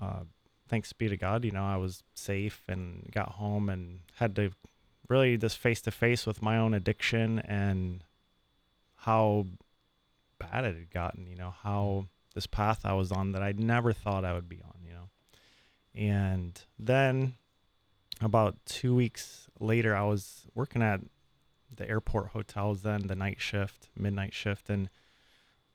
[0.00, 0.24] uh,
[0.72, 4.52] thanks be to God, you know, I was safe and got home and had to
[5.06, 8.02] really just face to face with my own addiction and
[8.96, 9.44] how
[10.38, 11.26] bad it had gotten.
[11.26, 12.08] You know how mm.
[12.34, 14.72] this path I was on that I never thought I would be on.
[14.82, 15.08] You know,
[15.94, 17.34] and then
[18.22, 21.02] about two weeks later, I was working at
[21.76, 24.70] the airport hotels then, the night shift, midnight shift.
[24.70, 24.88] And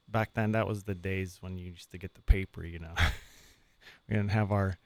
[0.07, 2.95] back then, that was the days when you used to get the paper, you know.
[4.09, 4.79] we didn't have our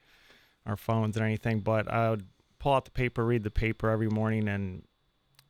[0.65, 2.25] our phones or anything, but I would
[2.59, 4.47] pull out the paper, read the paper every morning.
[4.47, 4.83] And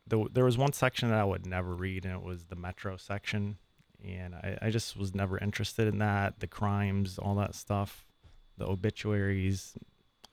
[0.08, 2.98] the, there was one section that I would never read, and it was the metro
[2.98, 3.58] section.
[4.04, 8.06] And I, I just was never interested in that, the crimes, all that stuff,
[8.58, 9.74] the obituaries.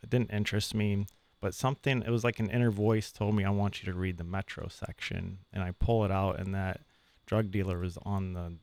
[0.03, 1.07] It didn't interest me
[1.41, 4.17] but something it was like an inner voice told me i want you to read
[4.17, 6.81] the metro section and i pull it out and that
[7.27, 8.57] drug dealer was on the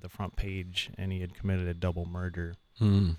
[0.00, 3.10] the front page and he had committed a double murder Hmm.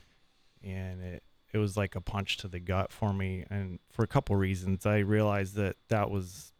[0.63, 4.07] and it it was like a punch to the gut for me and for a
[4.07, 4.85] couple reasons.
[4.85, 6.51] I realized that that was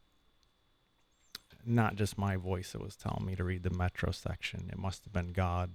[1.65, 4.69] not just my voice that was telling me to read the metro section.
[4.71, 5.71] It must have been god.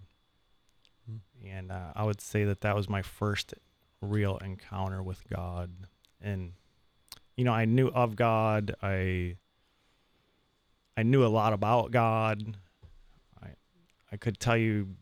[1.06, 1.16] Hmm.
[1.44, 3.54] and uh, i would say that that was my first
[4.00, 5.70] real encounter with god.
[6.20, 6.52] And
[7.36, 8.74] you know i knew of god.
[8.82, 9.36] I
[10.96, 12.56] i knew a lot about god.
[13.42, 13.48] I
[14.10, 14.96] i could tell you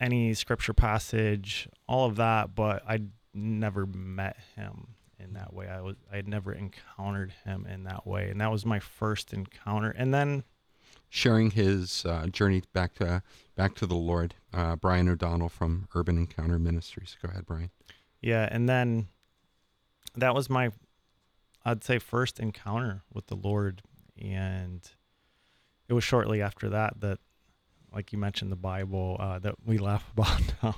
[0.00, 3.00] any scripture passage all of that but i
[3.34, 8.06] never met him in that way i was i had never encountered him in that
[8.06, 10.44] way and that was my first encounter and then
[11.14, 13.22] Sharing his uh, journey back to
[13.54, 17.16] back to the Lord, uh, Bryan O'Donnell from Urban Encounter Ministries.
[17.22, 17.70] Go ahead, Bryan.
[18.20, 19.06] Yeah, and then
[20.16, 20.72] that was my
[21.64, 23.82] I'd say first encounter with the Lord
[24.20, 24.80] and
[25.88, 27.20] it was shortly after that that
[27.92, 30.74] like you mentioned the Bible uh, that we laugh about now.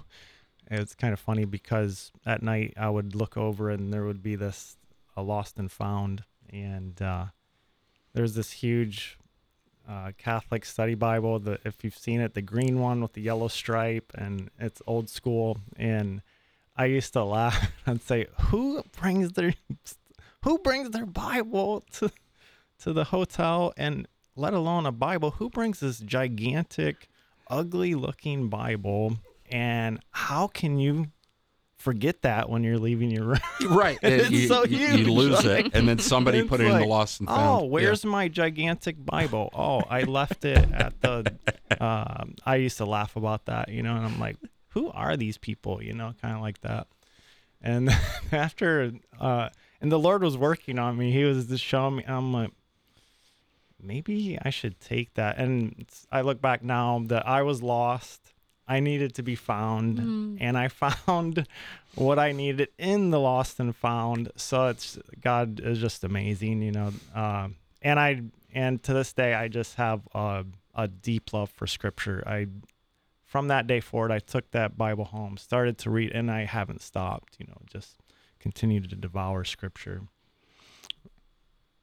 [0.69, 4.37] It's kind of funny because at night I would look over and there would be
[4.37, 4.77] this
[5.17, 7.27] a lost and found and uh,
[8.15, 9.19] there's this huge
[9.89, 11.39] uh, Catholic study Bible.
[11.39, 15.09] The if you've seen it, the green one with the yellow stripe, and it's old
[15.09, 15.59] school.
[15.77, 16.23] And
[16.77, 19.55] I used to laugh and say, "Who brings their
[20.43, 22.11] who brings their Bible to
[22.81, 25.33] to the hotel?" And let alone a Bible.
[25.33, 27.09] Who brings this gigantic,
[27.49, 29.19] ugly looking Bible?
[29.51, 31.07] And how can you
[31.79, 33.39] forget that when you're leaving your room?
[33.69, 33.99] Right.
[34.03, 36.87] It's you, so you- you lose like- it, and then somebody put it in the
[36.87, 37.41] lost and found.
[37.41, 37.69] Oh, Yeah.
[37.71, 39.51] where's my gigantic Bible?
[39.55, 41.33] Oh, I left it at the.
[41.81, 44.37] Um, I used to laugh about that, you know, and I'm like,
[44.69, 45.83] who are these people?
[45.83, 46.87] You know, kind of like that.
[47.61, 47.91] And
[48.33, 49.49] after, uh,
[49.81, 51.11] and the Lord was working on me.
[51.11, 52.05] He was just showing me.
[52.07, 52.51] I'm like,
[53.83, 55.39] maybe I should take that.
[55.39, 58.33] And I look back now that I was lost.
[58.69, 60.39] I needed to be found, Mm.
[60.41, 61.47] and I found
[61.95, 64.31] what I needed in the lost and found.
[64.37, 66.93] So it's God is just amazing, you know.
[67.15, 71.67] Um, and I and to this day, I just have a, a deep love for
[71.67, 72.23] Scripture.
[72.27, 72.47] I
[73.25, 76.81] from that day forward, I took that Bible home, started to read, and I haven't
[76.83, 77.37] stopped.
[77.39, 77.97] You know, just
[78.41, 80.03] continued to devour Scripture.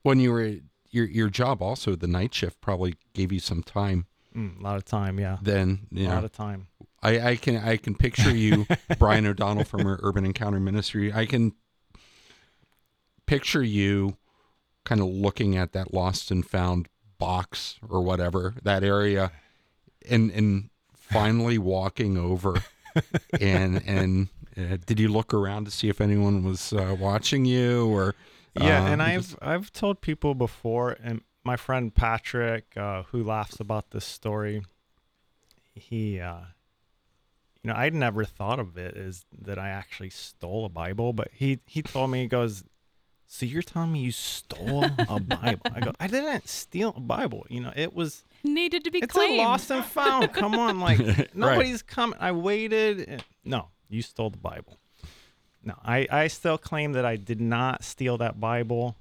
[0.02, 0.56] when you were
[0.92, 4.78] your your job also the night shift probably gave you some time Mm, a lot
[4.78, 5.38] of time, yeah.
[5.44, 6.66] then yeah, A lot of time.
[7.04, 8.66] I, I can I can picture you
[8.98, 11.14] Bryan O'Donnell from Urban Encounter Ministry.
[11.14, 11.54] I can
[13.26, 14.18] picture you
[14.86, 16.88] kind of looking at that lost and found
[17.18, 19.32] box or whatever that area
[20.10, 22.64] and and finally walking over
[23.40, 27.88] and and uh, did you look around to see if anyone was uh, watching you
[27.88, 28.16] or
[28.56, 33.60] Yeah, um, and I've I've told people before, and my friend Patrick, uh, who laughs
[33.60, 34.62] about this story,
[35.74, 36.42] he, uh,
[37.64, 41.30] you know, I'd never thought of it as that I actually stole a Bible, but
[41.34, 42.64] he he told me he goes,
[43.28, 47.46] "So you're telling me you stole a Bible?" I go, "I didn't steal a Bible.
[47.50, 49.40] You know, it was Needed to be it's claimed.
[49.40, 50.34] a lost and found.
[50.34, 51.34] Come on, like Right.
[51.36, 52.20] nobody's coming.
[52.20, 53.00] I waited.
[53.08, 54.78] and- No, you stole the Bible.
[55.64, 58.98] No, I I still claim that I did not steal that Bible.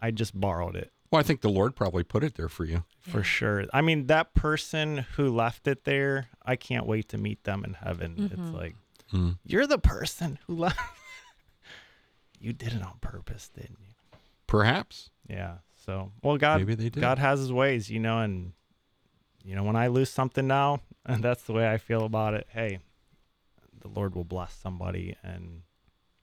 [0.00, 2.84] I just borrowed it well I think the Lord probably put it there for you
[3.00, 3.64] for sure.
[3.72, 7.74] I mean, that person who left it there, I can't wait to meet them in
[7.74, 8.14] heaven.
[8.16, 8.32] Mhm.
[8.32, 8.76] It's like
[9.10, 9.30] Hmm.
[9.44, 10.78] you're the person who left.
[12.38, 13.94] you did it on purpose, didn't you?
[14.46, 15.58] perhaps Yeah.
[15.84, 18.52] So, well, God, maybe they did God has His ways, you know, and
[19.44, 22.46] you know when I lose something now, and that's the way I feel about it.
[22.50, 22.80] Hey,
[23.80, 25.62] the Lord will bless somebody, and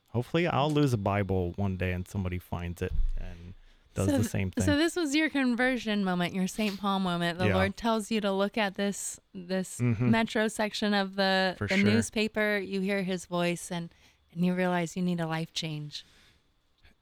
[0.10, 3.56] hopefully, I'll lose a Bible one day, and somebody finds it and
[3.95, 4.63] does So the same thing.
[4.63, 6.79] So this was your conversion moment, your St.
[6.79, 7.39] Paul moment.
[7.39, 7.55] The Yeah.
[7.55, 9.99] Lord tells you to look at this this Mhm.
[10.01, 11.84] metro section of the For the sure.
[11.86, 12.58] newspaper.
[12.58, 13.93] You hear His voice, and
[14.31, 16.05] and you realize you need a life change.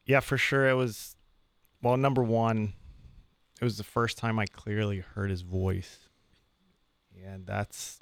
[0.05, 1.15] yeah, for sure, it was.
[1.81, 2.73] Well, number one,
[3.59, 6.07] it was the first time I clearly heard His voice,
[7.15, 7.99] and that's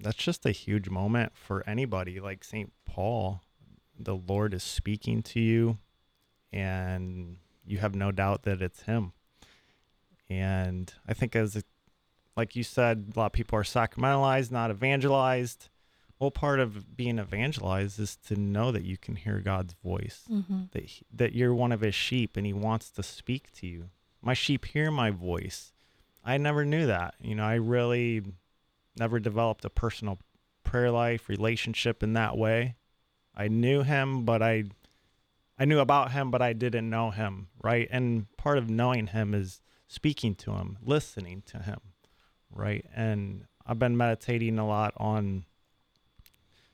[0.00, 2.72] that's just a huge moment for anybody like St.
[2.86, 3.42] Paul.
[3.98, 5.78] The Lord is speaking to you,
[6.52, 9.12] and you have no doubt that it's Him.
[10.30, 11.62] And I think, as a,
[12.36, 15.68] like you said, a lot of people are sacramentalized, not evangelized.
[16.18, 20.62] Well, part of being evangelized is to know that you can hear God's voice, Mm-hmm.
[20.72, 23.90] that he, that you're one of His sheep, and He wants to speak to you.
[24.22, 25.72] My sheep hear my voice.
[26.24, 27.14] I never knew that.
[27.20, 28.22] You know, I really
[28.96, 30.18] never developed a personal
[30.62, 32.76] prayer life relationship in that way.
[33.34, 34.64] I knew him, but I
[35.62, 37.86] I knew about him, but I didn't know him, right?
[37.92, 41.78] And part of knowing him is speaking to him, listening to him,
[42.50, 42.84] right?
[42.92, 45.44] And I've been meditating a lot on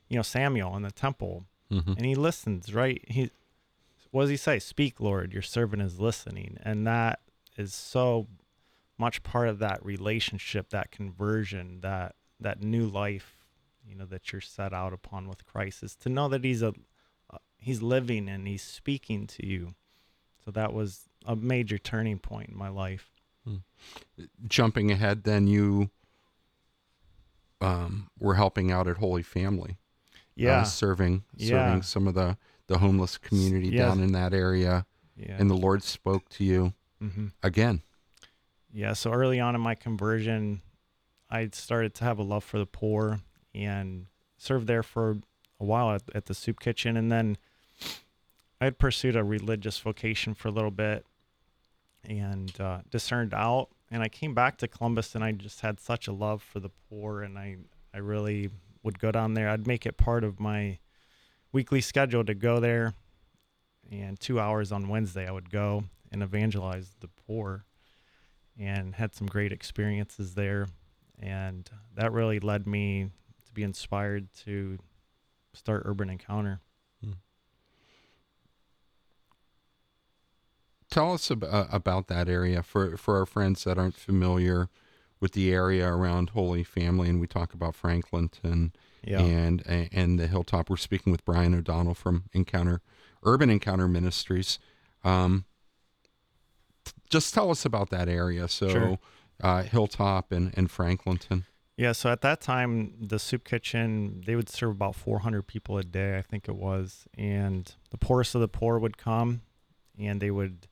[0.08, 1.98] you know Samuel in the temple Mhm.
[1.98, 3.04] and he listens, right?
[3.08, 3.30] He
[4.10, 4.58] what does he say?
[4.58, 6.56] Speak, Lord, your servant is listening.
[6.62, 7.20] And that
[7.58, 8.26] is so
[8.96, 13.36] much part of that relationship, that conversion, that that new life,
[13.84, 16.72] you know, that you're set out upon with Christ is to know that he's a
[17.58, 19.74] he's living and he's speaking to you.
[20.44, 23.10] So that was a major turning point in my life.
[24.46, 25.90] jumping ahead, then you
[27.60, 29.78] um, were helping out at Holy Family.
[30.34, 30.60] Yeah.
[30.60, 31.48] uh, serving Yeah.
[31.48, 32.36] serving some of the
[32.68, 34.84] the homeless community down in that area,
[35.16, 35.36] yeah.
[35.38, 37.28] and the Lord spoke to you mm-hmm.
[37.42, 37.82] again.
[38.70, 40.60] Yeah, so early on in my conversion,
[41.30, 43.20] I started to have a love for the poor
[43.54, 44.06] and
[44.36, 45.18] served there for
[45.58, 46.96] a while at, at the soup kitchen.
[46.96, 47.38] And then
[48.60, 51.06] I had pursued a religious vocation for a little bit
[52.04, 53.68] and uh, discerned out.
[53.90, 56.70] And I came back to Columbus and I just had such a love for the
[56.88, 57.22] poor.
[57.22, 57.56] And I,
[57.94, 58.50] I really
[58.82, 59.48] would go down there.
[59.48, 60.78] I'd make it part of my
[61.52, 62.94] weekly schedule to go there.
[63.90, 67.64] And two hours on Wednesday, I would go and evangelize the poor
[68.58, 70.66] and had some great experiences there.
[71.20, 73.10] And that really led me
[73.46, 74.78] to be inspired to
[75.54, 76.60] start Urban Encounter.
[80.98, 84.68] Tell us ab- uh, about that area for for our friends that aren't familiar
[85.20, 88.72] with the area around Holy Family, and we talk about Franklinton
[89.04, 89.20] Yeah.
[89.20, 90.68] and and the Hilltop.
[90.68, 92.80] We're speaking with Bryan O'Donnell from Encounter
[93.22, 94.58] Urban Encounter Ministries.
[95.04, 95.44] Um,
[97.08, 98.48] just tell us about that area.
[98.48, 98.98] So, Sure.
[99.40, 101.44] uh, Hilltop and and Franklinton.
[101.76, 105.84] Yeah, so at that time, the soup kitchen, they would serve about 400 people a
[105.84, 107.06] day, I think it was.
[107.16, 109.42] And the poorest of the poor would come
[109.96, 110.66] and they would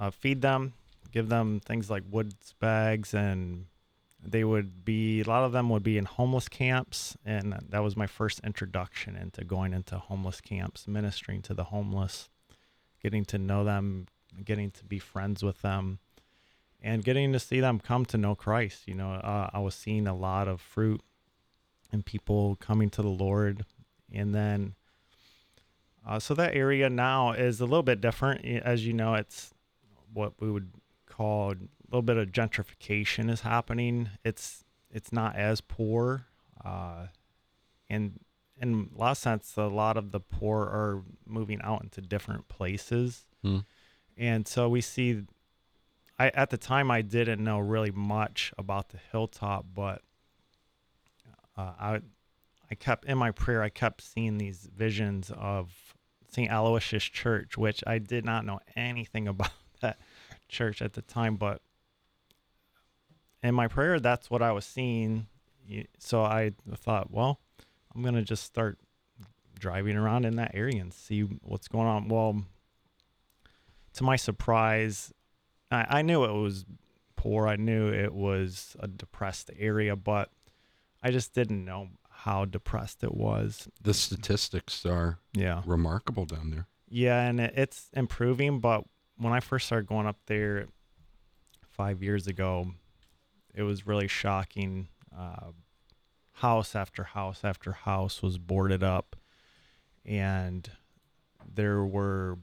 [0.00, 0.72] uh, feed them,
[1.12, 3.66] give them things like wood bags, and
[4.20, 7.16] they would be, a lot of them would be in homeless camps.
[7.24, 12.28] And that was my first introduction into going into homeless camps, ministering to the homeless,
[13.02, 14.06] getting to know them,
[14.44, 15.98] getting to be friends with them
[16.82, 18.88] and getting to see them come to know Christ.
[18.88, 21.02] You know, uh, I was seeing a lot of fruit
[21.92, 23.64] and people coming to the Lord.
[24.12, 24.74] And then,
[26.06, 28.44] uh, so that area now is a little bit different.
[28.44, 29.52] As you know, it's
[30.12, 30.70] what we would
[31.06, 31.56] call a
[31.88, 34.10] little bit of gentrification is happening.
[34.24, 36.26] It's it's not as poor,
[36.64, 37.06] uh,
[37.88, 38.20] and
[38.60, 42.48] in a lot of sense, a lot of the poor are moving out into different
[42.48, 43.60] places, Hmm.
[44.16, 45.22] and so we see
[46.18, 50.02] I at the time I didn't know really much about the hilltop, but
[51.56, 52.00] uh, I
[52.70, 55.94] I kept in my prayer I kept seeing these visions of
[56.28, 56.50] St.
[56.50, 59.50] Aloysius Church, which I did not know anything about
[60.50, 61.62] church at the time, but
[63.42, 65.26] in my prayer that's what I was seeing.
[65.98, 67.40] So I thought, well,
[67.94, 68.78] I'm gonna just start
[69.58, 72.08] driving around in that area and see what's going on.
[72.08, 72.44] Well,
[73.94, 75.12] to my surprise,
[75.70, 76.64] I, I knew it was
[77.16, 77.46] poor.
[77.46, 80.30] I knew it was a depressed area, but
[81.02, 83.68] I just didn't know how depressed it was.
[83.82, 85.62] The statistics are Yeah.
[85.66, 86.66] remarkable down there.
[86.88, 88.84] Yeah, and it, it's improving, but
[89.20, 90.66] when I first started going up there
[91.68, 92.72] five years ago,
[93.54, 94.88] it was really shocking.
[95.16, 95.52] Uh,
[96.32, 99.16] house after house after house was boarded up,
[100.06, 100.70] and
[101.54, 102.38] there were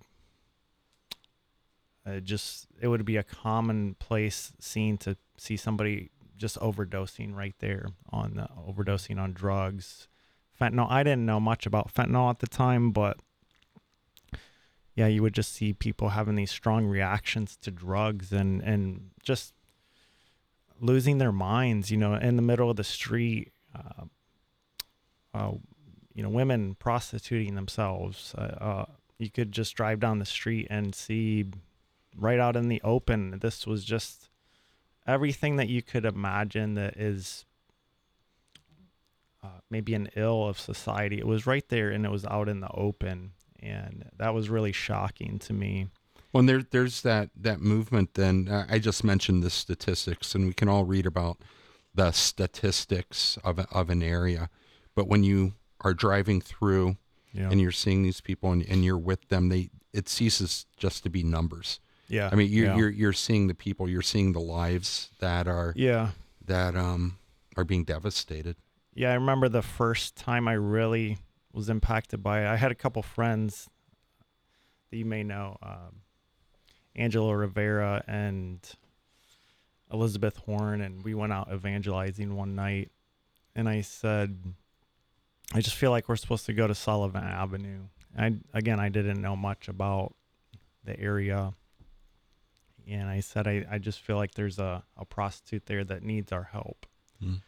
[2.05, 7.87] uh, just it would be a commonplace scene to see somebody just overdosing right there
[8.11, 10.07] on the overdosing on drugs
[10.59, 13.17] fentanyl i didn't know much about fentanyl at the time but
[14.97, 19.53] yeah you would just see people having these strong reactions to drugs and and just
[20.81, 24.03] losing their minds you know in the middle of the street uh,
[25.33, 25.51] uh,
[26.13, 28.85] you know women prostituting themselves uh, uh,
[29.17, 31.45] you could just drive down the street and see
[32.17, 34.29] right out in the open this was just
[35.05, 37.45] everything that you could imagine that is
[39.43, 41.17] uh, maybe an ill of society.
[41.17, 43.31] It was right there and it was out in the open
[43.61, 45.87] and that was really shocking to me
[46.33, 48.13] Well, there, there's that that movement.
[48.13, 51.37] Then I just mentioned the statistics, and we can all read about
[51.95, 54.49] the statistics of of an area.
[54.95, 56.97] But when you are driving through
[57.33, 61.03] yeah and you're seeing these people and, and you're with them, they it ceases just
[61.03, 61.79] to be numbers.
[62.07, 62.77] yeah I mean, you're yeah.
[62.77, 66.09] you're you're seeing the people, you're seeing the lives that are yeah
[66.45, 67.17] that um
[67.55, 68.55] are being devastated.
[68.93, 71.17] Yeah, I remember the first time I really
[71.57, 72.47] was impacted by it.
[72.47, 73.67] I had a couple friends
[74.89, 76.01] that you may know, um,
[76.95, 78.59] Angela Rivera and
[79.91, 82.91] Elizabeth Horn, and we went out evangelizing one night.
[83.55, 84.37] And I said,
[85.53, 87.81] I just feel like we're supposed to go to Sullivan Avenue.
[88.17, 90.13] I again, I didn't know much about
[90.83, 91.53] the area,
[92.87, 96.31] and I said, I, I just feel like there's a, a prostitute there that needs
[96.31, 96.85] our help
[97.23, 97.41] Mm.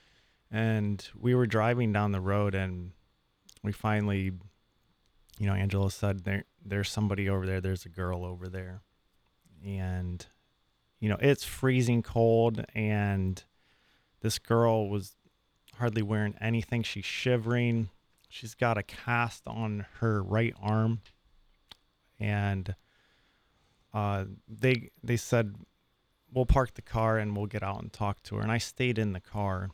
[0.49, 2.91] and we were driving down the road and
[3.63, 4.31] we finally
[5.39, 8.81] you know angela said there there's somebody over there there's a girl over there.
[9.65, 10.25] And
[10.99, 13.43] you know it's freezing cold and
[14.21, 15.15] this girl was
[15.77, 16.83] hardly wearing anything.
[16.83, 17.89] She's shivering.
[18.27, 21.01] She's got a cast on her right arm.
[22.19, 22.75] And
[23.93, 25.55] uh they they said
[26.31, 28.41] we'll park the car and we'll get out and talk to her.
[28.41, 29.71] And i stayed in the car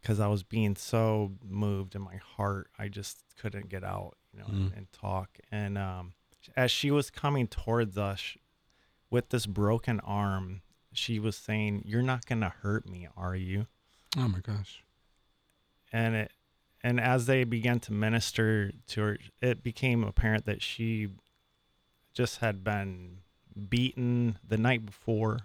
[0.00, 4.40] because I was being so moved in my heart, I just couldn't get out, you
[4.40, 4.76] know, and, Mm.
[4.76, 5.38] and talk.
[5.50, 6.12] And um,
[6.56, 8.36] as she was coming towards us
[9.10, 13.66] with this broken arm, she was saying, "You're not gonna hurt me, are you?"
[14.16, 14.82] Oh my gosh.
[15.92, 16.32] And it,
[16.82, 21.08] and as they began to minister to her, it became apparent that she
[22.14, 23.18] just had been
[23.68, 25.40] beaten the night before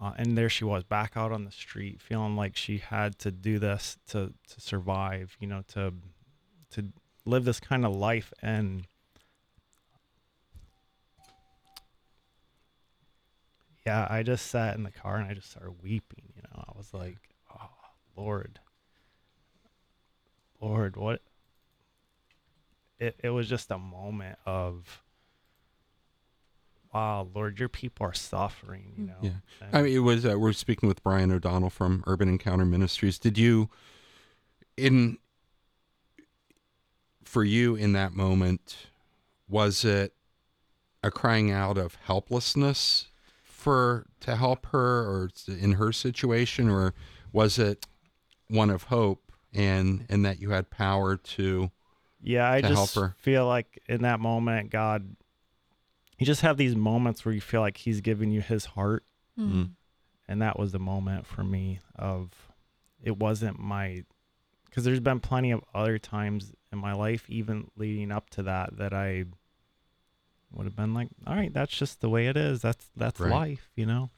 [0.00, 3.30] uh, and there she was back out on the street feeling like she had to
[3.30, 5.92] do this to to survive you know to
[6.70, 6.84] to
[7.24, 8.86] live this kind of life and
[13.88, 16.24] yeah, I just sat in the car and I just started weeping.
[16.36, 17.16] You know, I was like,
[17.58, 17.70] oh,
[18.18, 18.60] Lord,
[20.60, 21.22] Lord, what?
[22.98, 25.02] It, it was just a moment of,
[26.92, 29.14] wow, Lord, your people are suffering, you know?
[29.20, 29.30] Yeah.
[29.60, 30.24] And- I mean, it was.
[30.24, 33.18] Uh, we're speaking with Bryan O'Donnell from Urban Encounter Ministries.
[33.18, 33.70] Did you,
[34.76, 35.18] in,
[37.24, 38.86] for you in that moment,
[39.48, 40.14] was it
[41.02, 43.08] a crying out of helplessness
[43.42, 46.94] for to help her, or in her situation, or
[47.32, 47.86] was it
[48.48, 51.70] one of hope and and that you had power to?
[52.22, 53.14] Yeah, I just her.
[53.18, 55.16] feel like in that moment, God,
[56.18, 59.04] you just have these moments where you feel like He's giving you His heart,
[59.38, 59.70] Mm.
[60.26, 62.32] and that was the moment for me of
[63.02, 64.04] it wasn't my
[64.64, 68.76] because there's been plenty of other times in my life, even leading up to that,
[68.76, 69.24] that I
[70.52, 72.60] would have been like, all right, that's just the way it is.
[72.62, 73.30] That's that's Right.
[73.30, 74.10] life, you know.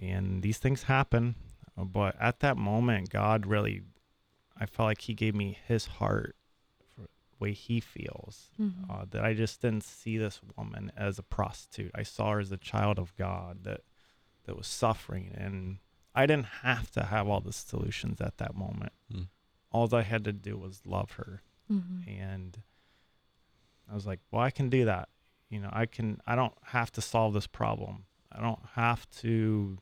[0.00, 1.34] And these things happen,
[1.76, 3.82] but at that moment, God really,
[4.56, 6.37] I felt like He gave me His heart for the
[7.40, 8.50] way He feels.
[8.58, 8.88] Mhm.
[8.90, 11.92] Uh, that I just didn't see this woman as a prostitute.
[11.94, 13.82] I saw her as a child of God that
[14.44, 15.78] that was suffering, and
[16.14, 18.92] I didn't have to have all the solutions at that moment.
[19.12, 19.28] Mm.
[19.70, 22.08] All I had to do was love her, Mhm.
[22.08, 22.62] and
[23.86, 25.08] I was like, "Well, I can do that.
[25.50, 26.20] You know, I can.
[26.26, 28.06] I don't have to solve this problem.
[28.32, 29.78] I don't have to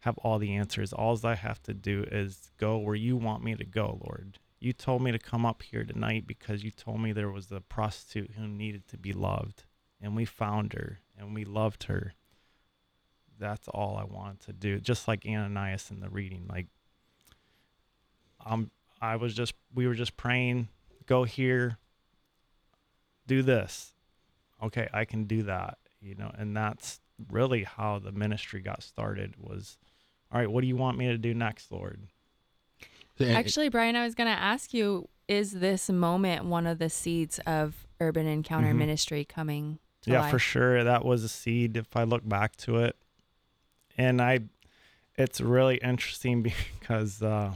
[0.00, 0.92] have all the answers.
[0.94, 4.38] All I have to do is go where you want me to go, Lord.
[4.60, 7.62] You told me to come up here tonight because you told me there was a
[7.62, 9.64] prostitute who needed to be loved,
[10.02, 12.12] and we found her and we loved her.
[13.38, 14.78] That's all I wanted to do.
[14.78, 16.66] Just like Ananias in the reading, like
[18.44, 20.68] um, I was just we were just praying,
[21.06, 21.78] go here,
[23.26, 23.94] do this.
[24.62, 27.00] Okay, I can do that, you know, and that's
[27.30, 29.78] really how the ministry got started was
[30.30, 32.06] all right, what do you want me to do next, Lord?
[33.20, 37.38] Actually, Bryan, I was going to ask you is this moment one of the seeds
[37.46, 38.78] of Urban Encounter Mhm.
[38.78, 40.30] Ministry coming to yeah life?
[40.32, 40.82] for sure.
[40.82, 42.96] That was a seed if i look back to it.
[43.96, 44.40] And i
[45.16, 46.42] it's really interesting
[46.80, 47.52] because uh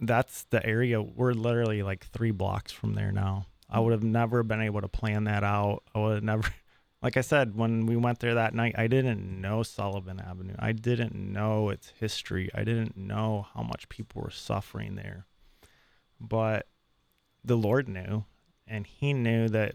[0.00, 3.46] that's the area we're literally like three blocks from there now.
[3.68, 5.82] I would have never been able to plan that out.
[5.94, 6.48] I would have never
[7.02, 10.72] like i said when we went there that night i didn't know sullivan avenue i
[10.72, 15.26] didn't know its history i didn't know how much people were suffering there
[16.20, 16.66] but
[17.44, 18.24] the lord knew
[18.66, 19.74] and he knew that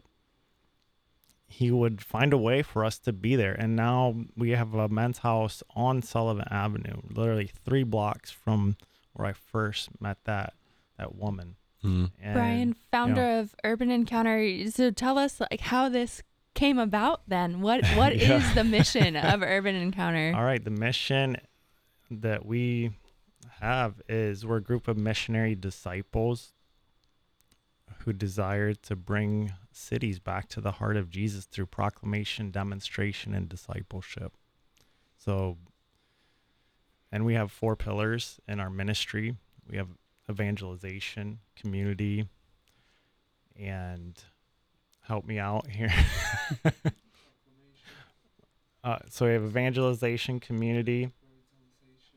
[1.53, 3.53] he would find a way for us to be there.
[3.53, 8.76] And now we have a men's house on Sullivan Avenue, literally three blocks from
[9.13, 10.53] where I first met that
[10.97, 11.55] that woman.
[11.84, 12.09] Mm.
[12.19, 14.67] And, Bryan, founder of Urban Encounter.
[14.71, 16.24] So tell us like how this
[16.54, 17.62] came about then.
[17.62, 18.54] What what is Yeah.
[18.54, 20.34] the mission of Urban Encounter?
[20.36, 21.38] All right, the mission
[22.12, 22.91] that we
[23.62, 26.54] have is we're a group of missionary disciples
[27.99, 33.47] who desire to bring cities back to the heart of Jesus through proclamation, demonstration, and
[33.47, 34.34] discipleship.
[35.18, 35.58] So,
[37.12, 39.36] and we have four pillars in our ministry
[39.70, 39.88] we have
[40.30, 42.28] evangelization, community,
[43.58, 44.22] and
[45.04, 45.93] help me out here.
[48.84, 51.12] uh, so, we have evangelization, community,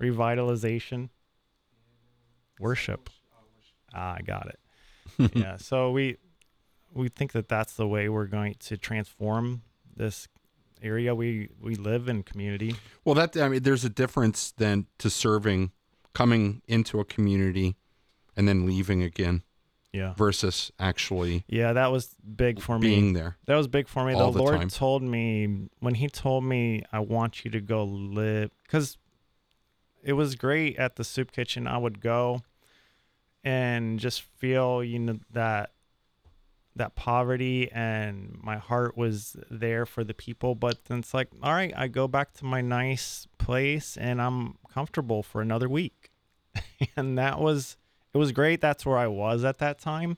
[0.01, 1.11] revitalization,
[2.59, 3.11] worship.
[3.95, 4.59] Ah, I got it
[5.35, 6.17] yeah so we
[6.93, 9.63] we think that that's the way we're going to transform
[9.97, 10.29] this
[10.83, 12.75] area we we live in community
[13.05, 15.73] Well, that I mean, there's a difference then to serving,
[16.13, 17.77] coming into a community,
[18.37, 19.43] and then leaving again
[19.97, 20.15] yeah.
[20.15, 22.89] versus actually yeah that was big for me.
[22.89, 23.37] being there.
[23.47, 24.13] that was big for me.
[24.13, 24.69] all the the lord time.
[24.69, 28.99] told me when he told me i want you to go live because
[30.07, 31.67] it was great at the soup kitchen.
[31.67, 32.43] I would go
[33.43, 35.73] and just feel you know that
[36.77, 40.55] that poverty and my heart was there for the people.
[40.55, 44.57] But then it's like all right i go back to my nice place and i'm
[44.73, 46.11] comfortable for another week.
[46.97, 47.77] And that was
[48.17, 50.17] it was great that's where i was at that time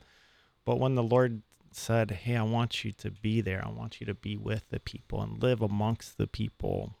[0.65, 1.41] but when the lord
[1.71, 4.79] said hey i want you to be there i want you to be with the
[4.79, 6.95] people and live amongst the people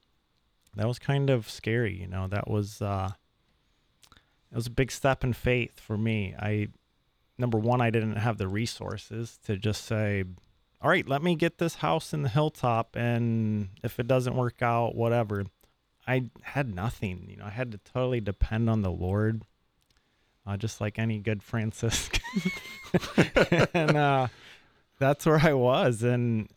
[0.75, 3.09] that was kind of scary you know that was uh
[4.51, 6.67] it was a big step in faith for me i
[7.39, 10.25] number one, I didn't have the resources to just say,
[10.81, 12.95] all right, let me get this house in the hilltop.
[12.95, 15.45] And if it doesn't work out, whatever.
[16.05, 17.27] I had nothing.
[17.29, 19.43] You know, I had to totally depend on the Lord,
[20.49, 22.21] uh, just like any good Franciscan.
[23.73, 24.27] and uh,
[24.97, 26.01] that's where I was.
[26.03, 26.49] And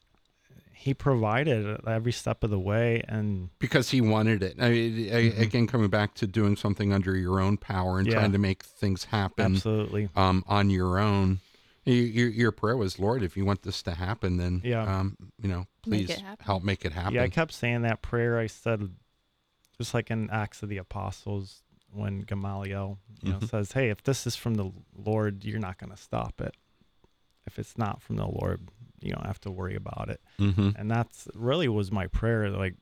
[0.72, 4.56] he provided every step of the way, and because he wanted it.
[4.58, 5.38] I, I, Mhm.
[5.40, 8.14] Again, coming back to doing something under your own power and Yeah.
[8.14, 11.38] trying to make things happen absolutely, um, on your own.
[11.86, 14.82] Y- Your, your prayer was, Lord, if you want this to happen, then Yeah.
[14.82, 16.44] um, you know, please it happen.
[16.44, 17.14] help make it happen.
[17.14, 18.38] yeah, I kept saying that prayer.
[18.38, 18.88] I said,
[19.78, 21.62] just like in Acts of the Apostles,
[21.92, 23.48] when Gamaliel, you know, Mhm.
[23.50, 26.56] says, "Hey, if this is from the Lord, you're not going to stop it.
[27.46, 28.68] If it's not from the Lord,
[29.00, 32.74] you don't have to worry about it." hmm and that's really was my prayer like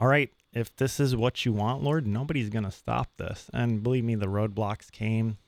[0.00, 4.04] all right if this is what you want lord nobody's gonna stop this and believe
[4.04, 5.38] me the roadblocks came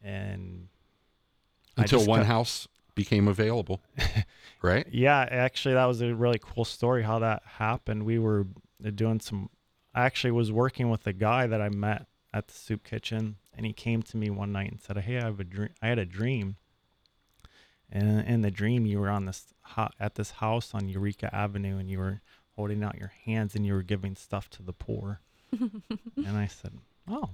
[0.00, 0.68] and
[1.76, 3.80] Until one house became available,
[4.62, 4.86] right?
[4.90, 8.46] yeah actually that was a really cool story how that happened we were
[8.94, 9.48] doing some
[9.94, 13.66] i actually was working with a guy that i met at the soup kitchen and
[13.66, 15.98] he came to me one night and said hey i have a dream i had
[15.98, 16.56] a dream.
[17.94, 19.52] And in the dream you were on this
[20.00, 22.22] at this house on eureka avenue and you were
[22.56, 25.20] holding out your hands and you were giving stuff to the poor.
[26.16, 26.72] And i said
[27.08, 27.28] oh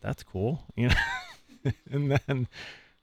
[0.00, 1.72] that's cool you know?
[1.90, 2.48] And then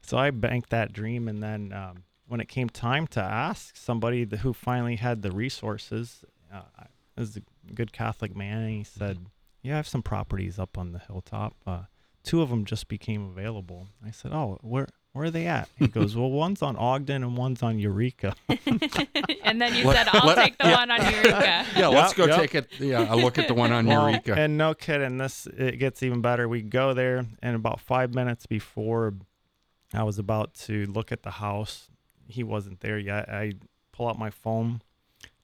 [0.01, 4.25] so i banked that dream and then um, when it came time to ask somebody
[4.41, 6.87] who finally had the resources uh, I-
[7.17, 7.41] was a
[7.75, 9.17] good catholic man and he said
[9.61, 11.81] yeah i have some properties up on the hilltop uh,
[12.23, 15.87] two of them just became available i said oh where where are they at he
[15.99, 18.33] goes well one's on ogden and one's on eureka
[19.43, 20.77] and then you Let- said, I'll let- take the yeah.
[20.77, 21.65] one on Eureka.
[21.75, 22.39] Yeah, let's Yep, go yep.
[22.39, 22.67] take it.
[22.79, 24.33] Yeah, a look at the one on Well, Eureka.
[24.35, 26.47] And no kidding, this it gets even better.
[26.47, 29.13] We go there, and about five minutes before
[29.93, 31.89] I was about to look at the house,
[32.27, 33.27] he wasn't there yet.
[33.29, 33.53] I
[33.91, 34.81] pull out my phone,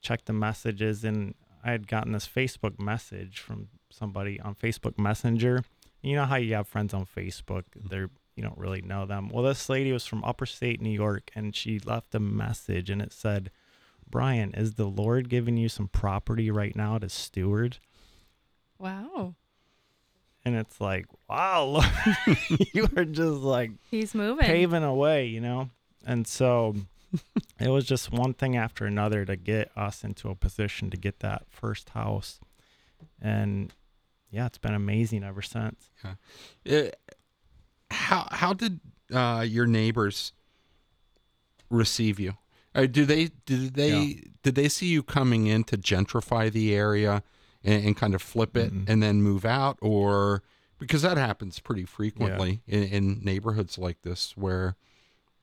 [0.00, 1.34] check the messages, and
[1.68, 5.64] I had gotten this Facebook message from somebody on Facebook Messenger.
[6.00, 7.64] You know how you have friends on Facebook?
[7.76, 9.28] They're you don't really know them.
[9.28, 13.02] Well, this lady was from upper state New York, and she left a message, and
[13.02, 13.50] it said.
[14.10, 17.76] Bryan, is the Lord giving you some property right now to steward?
[18.78, 19.34] Wow.
[20.46, 22.38] and it's like, wow, Lord,
[22.72, 24.46] you are just like He's moving.
[24.46, 25.68] paving a way, you know?
[26.06, 26.74] And so
[27.60, 31.20] it was just one thing after another to get us into a position to get
[31.20, 32.40] that first house.
[33.20, 33.72] And
[34.30, 35.90] yeah, it's been amazing ever since.
[36.04, 36.88] Uh,
[37.90, 38.80] how how did
[39.12, 40.32] uh, your neighbors
[41.70, 42.34] receive you?
[42.74, 44.20] Uh, do they did they Yeah.
[44.42, 47.22] did they see you coming in to gentrify the area
[47.64, 48.88] and, and kind of flip it Mhm.
[48.88, 50.42] and then move out, or
[50.78, 54.76] because that happens pretty frequently in, in neighborhoods like this where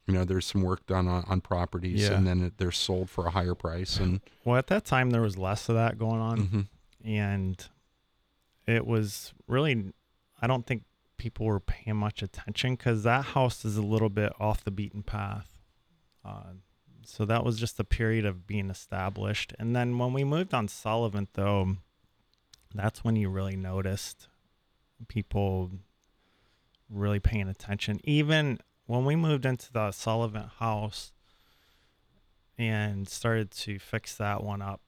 [0.08, 2.14] you know there's some work done on, on properties Yeah.
[2.14, 5.22] and then it, they're sold for a higher price and Well, at that time, there
[5.22, 6.38] was less of that going on.
[6.48, 6.68] Mhm.
[7.04, 7.68] and
[8.68, 9.94] it was really
[10.42, 10.84] i don't think
[11.18, 15.02] people were paying much attention because that house is a little bit off the beaten
[15.04, 15.50] path
[16.26, 16.54] uh,
[17.06, 20.68] so that was just a period of being established and then when we moved on
[20.68, 21.78] sullivan though
[22.74, 24.28] that's when you really noticed
[25.08, 25.70] people
[26.90, 31.12] really paying attention even when we moved into the sullivan house
[32.58, 34.82] and started to fix that one up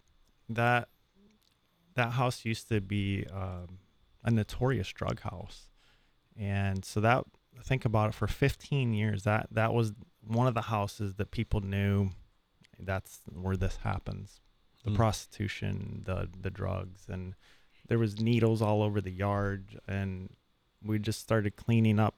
[0.50, 0.88] that
[1.96, 3.80] that house used to be um,
[4.24, 5.68] a notorious drug house,
[6.40, 7.24] and so that
[7.64, 9.94] think about it for 15 years that that was
[10.26, 12.10] one of the houses that people knew
[12.80, 14.42] that's where this happens
[14.84, 14.96] the Hmm.
[14.96, 17.34] prostitution the the drugs and
[17.88, 20.30] there was needles all over the yard and
[20.84, 22.14] we just started cleaning up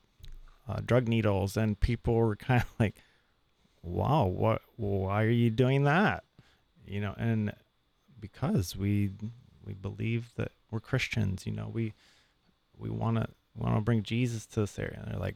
[0.69, 2.95] uh, drug needles and people were kind of like
[3.81, 6.23] wow what why are you doing that
[6.85, 7.51] you know and
[8.19, 9.11] because we
[9.65, 11.93] we believe that we're Christians, you know, we
[12.77, 14.99] we want to want to bring Jesus to this area.
[15.01, 15.35] And they're like,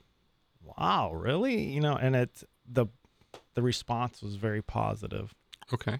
[0.61, 2.87] "Wow, really?" You know, and it's the
[3.53, 5.33] the response was very positive
[5.71, 5.99] okay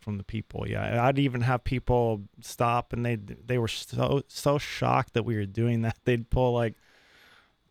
[0.00, 0.68] from the people.
[0.68, 5.36] Yeah, I'd even have people stop and they they were so so shocked that we
[5.36, 5.98] were doing that.
[6.04, 6.74] They'd pull like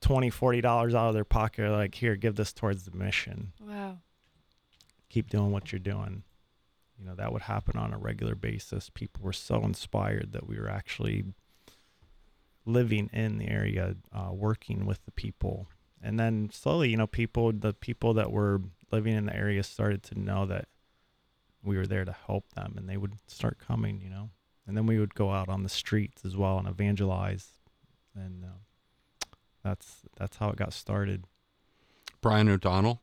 [0.06, 3.53] 20 40 dollars out of their pocket like, "Here, give this towards the mission.
[3.60, 3.97] Wow.
[5.10, 6.22] Keep doing what you're doing."
[6.99, 8.91] You know, that would happen on a regular basis.
[8.93, 11.26] People were so inspired that we were actually
[12.68, 15.68] living in the area, uh, working with the people.
[16.03, 20.03] And then slowly, you know, people, the people that were living in the area started
[20.03, 20.68] to know that
[21.64, 24.30] we were there to help them and they would start coming, you know.
[24.68, 27.47] And then we would go out on the streets as well and evangelize.
[28.14, 28.60] And uh,
[29.66, 31.26] that's that's how it got started.
[32.22, 33.01] Bryan O'Donnell,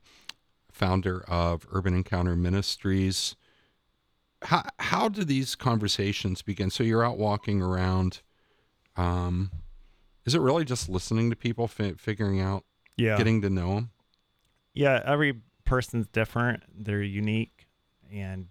[0.70, 3.34] founder of Urban Encounter Ministries.
[4.42, 6.70] How how do these conversations begin?
[6.70, 8.22] So you're out walking around.
[8.96, 9.50] Um,
[10.24, 12.64] is it really just listening to people, fi- figuring out,
[12.96, 13.16] Yeah.
[13.18, 13.90] getting to know them?
[14.74, 16.62] yeah, every person's different.
[16.72, 17.66] They're unique,
[18.10, 18.46] and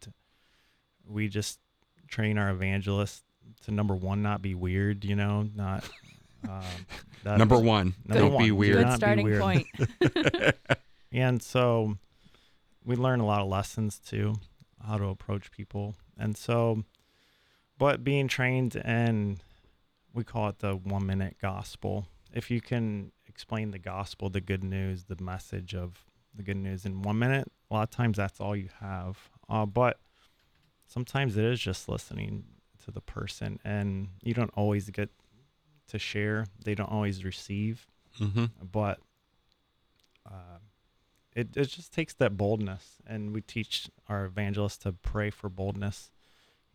[1.05, 1.59] we just
[2.07, 3.23] train our evangelists
[3.65, 5.03] to number one, not be weird.
[5.05, 5.87] You know, not
[6.49, 6.61] um,
[7.23, 8.77] that- Number one, Number don't one, be weird.
[8.77, 9.41] Good not be starting weird.
[9.41, 9.67] point.
[11.13, 11.97] And so
[12.85, 14.35] we learn a lot of lessons too,
[14.85, 15.95] how to approach people.
[16.17, 16.83] And so,
[17.77, 19.39] but being trained in,
[20.13, 22.07] we call it the one minute gospel.
[22.33, 26.85] If you can explain the gospel, the good news, the message of the good news
[26.85, 29.17] in one minute, a lot of times that's all you have.
[29.49, 29.99] Uh, but
[30.87, 32.45] sometimes it is just listening
[32.85, 35.09] to the person, and you don't always get
[35.91, 37.87] to share, they don't always receive
[38.17, 38.99] hmm but
[40.29, 40.59] uh,
[41.33, 46.11] it it just takes that boldness, and we teach our evangelists to pray for boldness.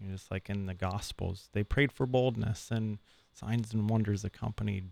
[0.01, 2.99] You know, just like in the Gospels, they prayed for boldness, and
[3.33, 4.91] signs and wonders accompanied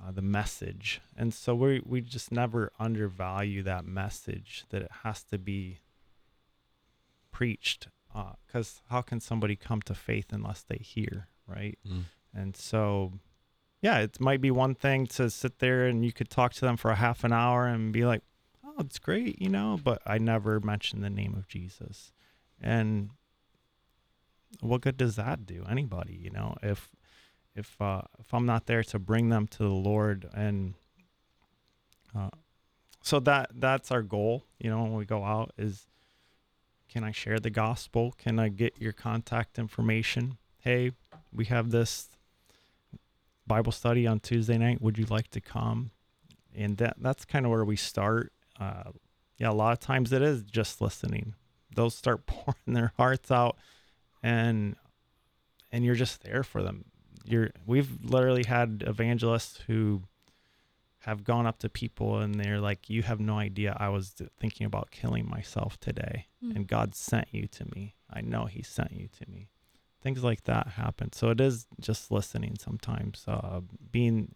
[0.00, 1.00] uh, the message.
[1.16, 5.78] And so we we just never undervalue that message that it has to be
[7.32, 7.88] preached.
[8.46, 11.78] Because how can somebody come to faith unless they hear, right?
[11.86, 12.04] Mm.
[12.34, 13.12] And so,
[13.80, 16.76] yeah, it might be one thing to sit there and you could talk to them
[16.76, 18.22] for a half an hour and be like,
[18.64, 22.12] oh, it's great, you know, but I never mentioned the name of Jesus.
[22.60, 23.10] And
[24.60, 26.90] what good does that do anybody, you know, if
[27.54, 30.74] if uh, if I'm not there to bring them to the Lord and
[32.16, 32.30] uh,
[33.02, 35.86] so that that's our goal, you know, when we go out is
[36.88, 38.14] can I share the gospel?
[38.16, 40.38] Can I get your contact information?
[40.58, 40.92] Hey,
[41.32, 42.08] we have this
[43.48, 44.80] Bible study on Tuesday night.
[44.80, 45.90] Would you like to come?
[46.54, 48.32] And that that's kind of where we start.
[48.60, 48.90] Uh,
[49.38, 51.34] yeah, a lot of times it is just listening.
[51.74, 53.56] Those start pouring their hearts out,
[54.22, 54.76] and
[55.72, 56.84] and you're just there for them.
[57.24, 60.02] You're we've literally had evangelists who
[61.02, 63.76] have gone up to people and they're like, "You have no idea.
[63.78, 66.52] I was thinking about killing myself today, Hmm.
[66.56, 67.94] and God sent you to me.
[68.10, 69.48] I know He sent you to me."
[70.02, 71.12] Things like that happen.
[71.12, 74.34] So it is just listening sometimes, uh, being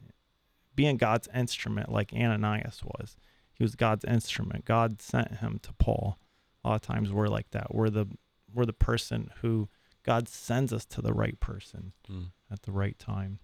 [0.75, 3.17] being God's instrument, like Ananias was.
[3.55, 4.65] He was God's instrument.
[4.65, 6.19] God sent him to Paul.
[6.65, 7.75] A lot of times we're like that.
[7.75, 8.07] We're the
[8.53, 9.69] we're the person who
[10.03, 12.33] God sends us to the right person Mm.
[12.51, 13.39] at the right time.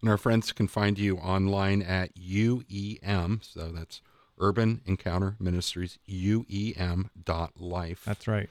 [0.00, 3.44] And our friends can find you online at UEM.
[3.44, 4.00] So that's
[4.38, 8.02] Urban Encounter Ministries, UEM dot life.
[8.04, 8.50] That's right.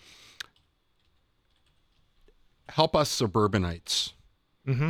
[2.70, 4.14] Help us suburbanites
[4.68, 4.90] Mm-hmm.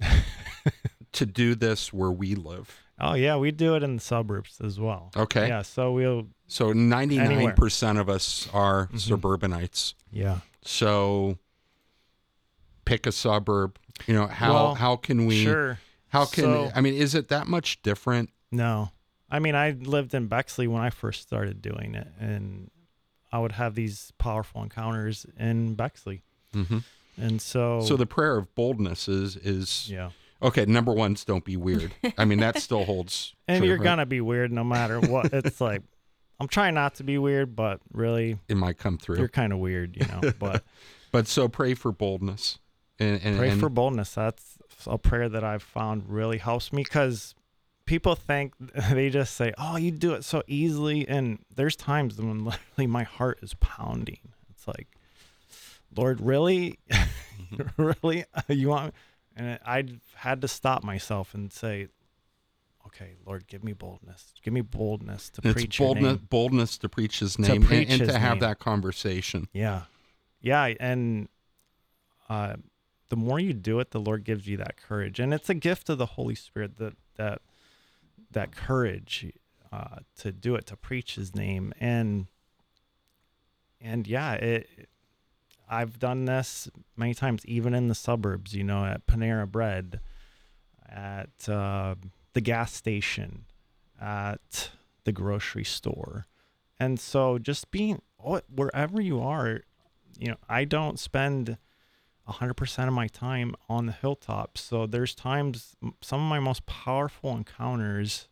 [1.12, 2.78] to do this where we live.
[3.00, 5.10] Oh yeah, we do it in the suburbs as well.
[5.16, 5.48] Okay.
[5.48, 5.62] Yeah.
[5.62, 6.26] So we'll.
[6.46, 9.00] So 99% of us are Mhm.
[9.00, 9.94] suburbanites.
[10.12, 10.38] Yeah.
[10.62, 11.38] So
[12.84, 13.78] pick a suburb.
[14.06, 15.78] You know, how Well, how can we Sure.
[16.08, 18.30] how can So- I mean is it that much different?
[18.52, 18.92] No.
[19.30, 22.70] I mean, I lived in Bexley when I first started doing it, and
[23.30, 26.22] I would have these powerful encounters in Bexley.
[26.54, 26.82] Mhm.
[27.20, 27.80] And so.
[27.80, 30.10] So the prayer of boldness is is Yeah.
[30.42, 31.92] okay, number one's don't be weird.
[32.16, 33.84] I mean that still holds And true, you're right?
[33.84, 35.26] gonna be weird no matter what.
[35.32, 35.82] it's like
[36.40, 39.18] I'm trying not to be weird, but really it might come through.
[39.18, 40.32] you're kind of weird, you know.
[40.38, 40.64] But
[41.12, 42.58] But so pray for boldness.
[43.00, 44.14] And, and pray and- for boldness.
[44.14, 47.34] That's a prayer that I've found really helps me because
[47.86, 48.52] people think
[48.92, 53.02] they just say, "Oh, you do it so easily," and there's times when literally my
[53.04, 54.18] heart is pounding.
[54.50, 54.88] It's like,
[55.98, 56.78] Lord, really,
[57.76, 58.94] really, you want?
[59.36, 59.84] And I
[60.14, 61.88] had to stop myself and say,
[62.86, 64.34] "Okay, Lord, give me boldness.
[64.42, 67.90] Give me boldness to it's preach boldness name." boldness to preach his name and, preach
[67.90, 68.40] and his to have name.
[68.40, 69.48] that conversation.
[69.52, 69.82] Yeah.
[70.40, 70.74] Yeah.
[70.78, 71.28] And
[72.28, 72.56] uh,
[73.08, 75.18] the more you do it, the Lord gives you that courage.
[75.18, 77.42] And it's a gift of the Holy Spirit that, that,
[78.30, 79.32] that courage
[79.72, 81.72] uh, to do it, to preach his name.
[81.80, 82.26] And,
[83.80, 84.88] and yeah, it,
[85.68, 90.00] I've done this many times, even in the suburbs, you know, at Panera Bread,
[90.88, 91.94] at uh,
[92.32, 93.44] the gas station,
[94.00, 94.70] at
[95.04, 96.26] the grocery store.
[96.78, 99.60] And so just being wherever you are,
[100.18, 101.58] you know, I don't spend
[102.28, 104.60] 100% of my time on the hilltops.
[104.60, 108.28] So there's times some of my most powerful encounters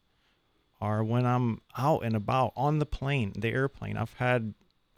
[0.81, 3.97] are when I'm out and about on the plane, the airplane.
[3.97, 4.55] I've had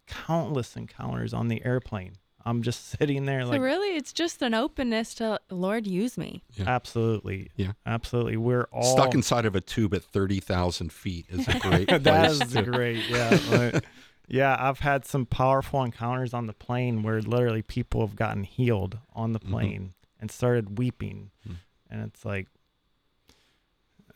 [0.07, 2.15] countless encounters on the airplane.
[2.49, 6.43] I'm just sitting there so like really, it's just an openness to Lord use me.
[6.67, 7.51] absolutely.
[7.57, 7.73] Yeah.
[7.87, 8.37] Absolutely.
[8.37, 12.03] We're all Stuck inside of a tube at 30,000 feet is a great place.
[12.03, 13.09] that is to- great.
[13.09, 13.39] Yeah.
[13.51, 13.85] Like,
[14.31, 18.99] yeah, I've had some powerful encounters on the plane where literally people have gotten healed
[19.15, 19.51] on the Mhm.
[19.51, 21.31] plane and started weeping.
[21.49, 21.57] Mm.
[21.91, 22.49] And it's like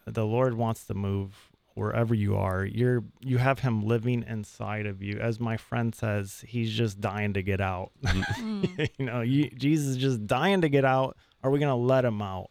[0.06, 5.02] the Lord wants to move wherever you are, you're you have him living inside of
[5.02, 5.18] you.
[5.18, 7.92] As my friend says, he's just dying to get out.
[8.42, 8.90] Mm.
[8.98, 11.16] you know, you, Jesus is just dying to get out.
[11.42, 12.50] Are we going to let him out?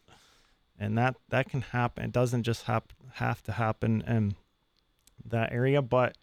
[0.79, 2.05] And that that can happen.
[2.05, 4.35] It doesn't just hap- have to happen in
[5.25, 6.17] that area, but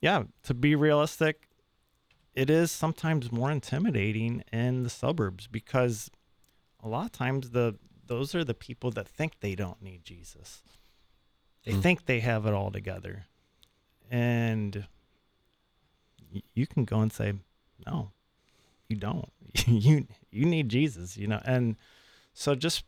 [0.00, 1.48] yeah, to be realistic,
[2.34, 6.10] it is sometimes more intimidating in the suburbs because
[6.82, 10.62] a lot of times the those are the people that think they don't need Jesus.
[11.64, 11.82] They Mm.
[11.82, 13.26] think they have it all together.
[14.10, 14.86] And
[16.32, 17.34] y- you can go and say,
[17.86, 18.10] "No,
[18.88, 19.30] you don't.
[19.66, 21.40] you you need Jesus," you know.
[21.44, 21.76] And
[22.34, 22.84] so just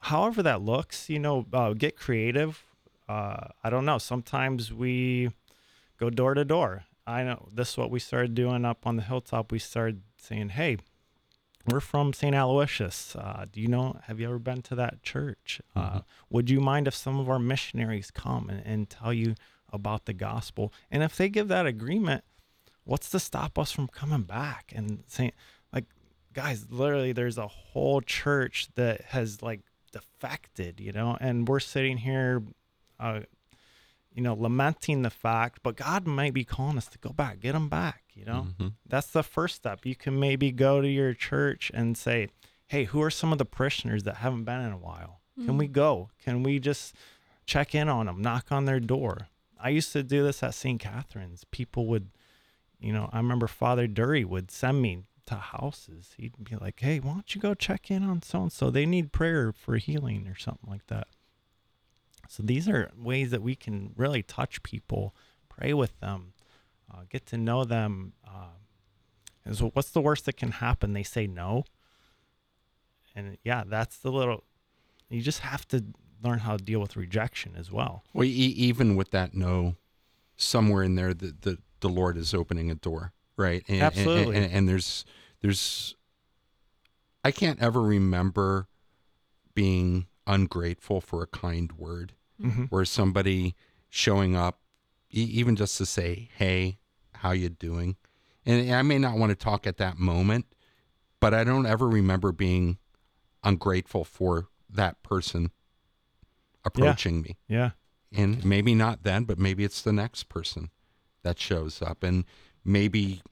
[0.00, 2.64] however that looks, you know, uh, get creative.
[3.08, 3.98] Uh, I don't know.
[3.98, 5.30] Sometimes we
[5.98, 6.84] go door to door.
[7.06, 9.52] I know this is what we started doing up on the hilltop.
[9.52, 10.78] We started saying, "Hey,
[11.66, 12.34] we're from St.
[12.34, 13.16] Aloysius.
[13.16, 13.98] Uh, do you know?
[14.06, 15.60] Have you ever been to that church?
[15.74, 16.00] Uh,
[16.30, 19.34] would you mind if some of our missionaries come and, and tell you
[19.72, 20.72] about the gospel?
[20.90, 22.24] And if they give that agreement,
[22.84, 25.32] what's to stop us from coming back and saying,
[25.72, 25.86] like,
[26.32, 29.60] guys, literally, there's a whole church that has like
[29.90, 32.42] defected, you know, and we're sitting here,
[33.00, 33.20] uh,
[34.12, 37.52] you know, lamenting the fact, but God might be calling us to go back, get
[37.52, 38.72] them back, you know Mhm.
[38.86, 39.84] that's the first step.
[39.84, 42.28] You can maybe go to your church and say,
[42.68, 45.20] "Hey, who are some of the parishioners that haven't been in a while?
[45.44, 46.10] Can we go?
[46.22, 46.94] Can we just
[47.44, 50.80] check in on them, knock on their door?" I used to do this at St.
[50.80, 51.44] Catherine's.
[51.44, 52.10] People would,
[52.78, 56.14] you know, I remember Father Dury would send me to houses.
[56.18, 58.70] He'd be like, "Hey, why don't you go check in on so and so?
[58.70, 61.08] They need prayer for healing or something like that."
[62.28, 65.14] So these are ways that we can really touch people,
[65.48, 66.33] pray with them,
[66.94, 68.12] uh, get to know them.
[68.26, 68.54] Uh,
[69.44, 70.92] and so, what's the worst that can happen?
[70.92, 71.64] They say no.
[73.14, 74.44] And yeah, that's the little.
[75.08, 75.84] You just have to
[76.22, 78.04] learn how to deal with rejection as well.
[78.12, 79.76] Well, e- even with that no,
[80.36, 83.62] somewhere in there, the, the, the Lord is opening a door, right?
[83.68, 84.36] And, and- Absolutely.
[84.36, 85.04] And, and there's,
[85.42, 85.94] there's,
[87.22, 88.68] I can't ever remember
[89.54, 92.64] being ungrateful for a kind word Mm-hmm.
[92.72, 93.54] or somebody
[93.88, 94.58] showing up,
[95.12, 96.78] e- even just to say, "Hey,
[97.24, 97.96] how you doing?"
[98.46, 100.46] And I may not want to talk at that moment,
[101.18, 102.76] but I don't ever remember being
[103.42, 105.50] ungrateful for that person
[106.64, 107.70] approaching me Yeah.
[108.12, 110.70] and maybe not then but maybe it's the next person
[111.22, 112.24] that shows up and
[112.64, 113.22] maybe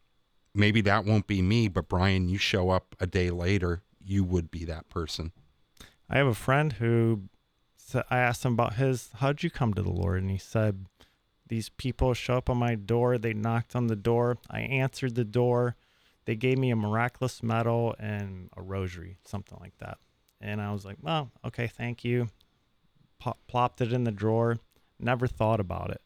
[0.54, 4.50] maybe that won't be me but bryan you show up a day later you would
[4.50, 5.32] be that person
[6.10, 7.22] I have a friend who
[8.10, 10.20] I asked him about his, how'd you come to the Lord?
[10.22, 10.86] And he said,
[11.52, 13.18] These people show up on my door.
[13.18, 14.38] They knocked on the door.
[14.48, 15.76] I answered the door.
[16.24, 19.98] They gave me a miraculous medal and a rosary, something like that.
[20.40, 22.28] And I was like, Well, okay, thank you.
[23.18, 24.60] Pop- plopped it in the drawer.
[24.98, 26.00] Never thought about it.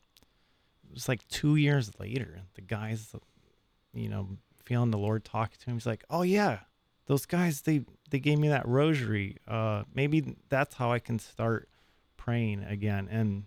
[0.89, 2.41] It was like two years later.
[2.55, 3.15] The guy's,
[3.95, 5.77] you know, feeling the Lord talking to him.
[5.77, 6.59] He's like, Oh, yeah,
[7.07, 11.69] those guys they they gave me that rosary uh maybe that's how i can start
[12.17, 13.45] praying again and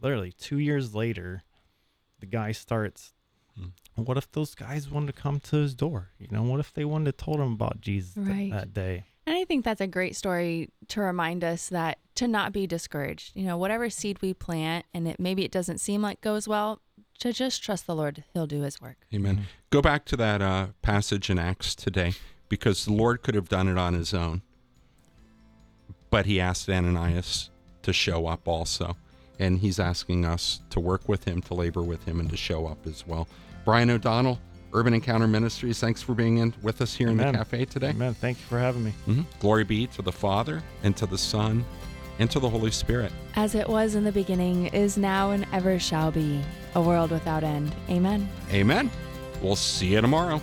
[0.00, 1.42] literally two years later
[2.20, 3.12] the guy starts
[3.58, 3.70] Hmm.
[4.04, 6.84] what if those guys wanted to come to his door you know what if they
[6.84, 10.14] wanted to told him about jesus th- that day And I think that's a great
[10.16, 13.32] story to remind us that to not be discouraged.
[13.36, 16.80] You know, whatever seed we plant and it maybe it doesn't seem like goes well,
[17.20, 18.24] to just trust the Lord.
[18.32, 18.96] He'll do his work.
[19.14, 22.14] amen go back to that uh, passage in acts today
[22.48, 24.42] because the lord could have done it on his own
[26.10, 27.50] but he asked ananias
[27.82, 28.96] to show up also
[29.40, 32.66] and he's asking us to work with him to labor with him and to show
[32.68, 33.26] up as well
[33.64, 34.38] bryan o'donnell
[34.72, 38.14] urban encounter ministries thanks for being in with us here in the cafe today amen
[38.14, 39.24] thank you for having me Mhm.
[39.40, 41.64] Glory be to the Father, and to the Son,
[42.20, 43.10] and to the Holy Spirit.
[43.34, 46.40] As it was in the beginning, is now, and ever shall be,
[46.74, 47.74] a world without end.
[47.88, 48.28] Amen.
[48.52, 48.90] Amen.
[49.42, 50.40] We'll see you tomorrow.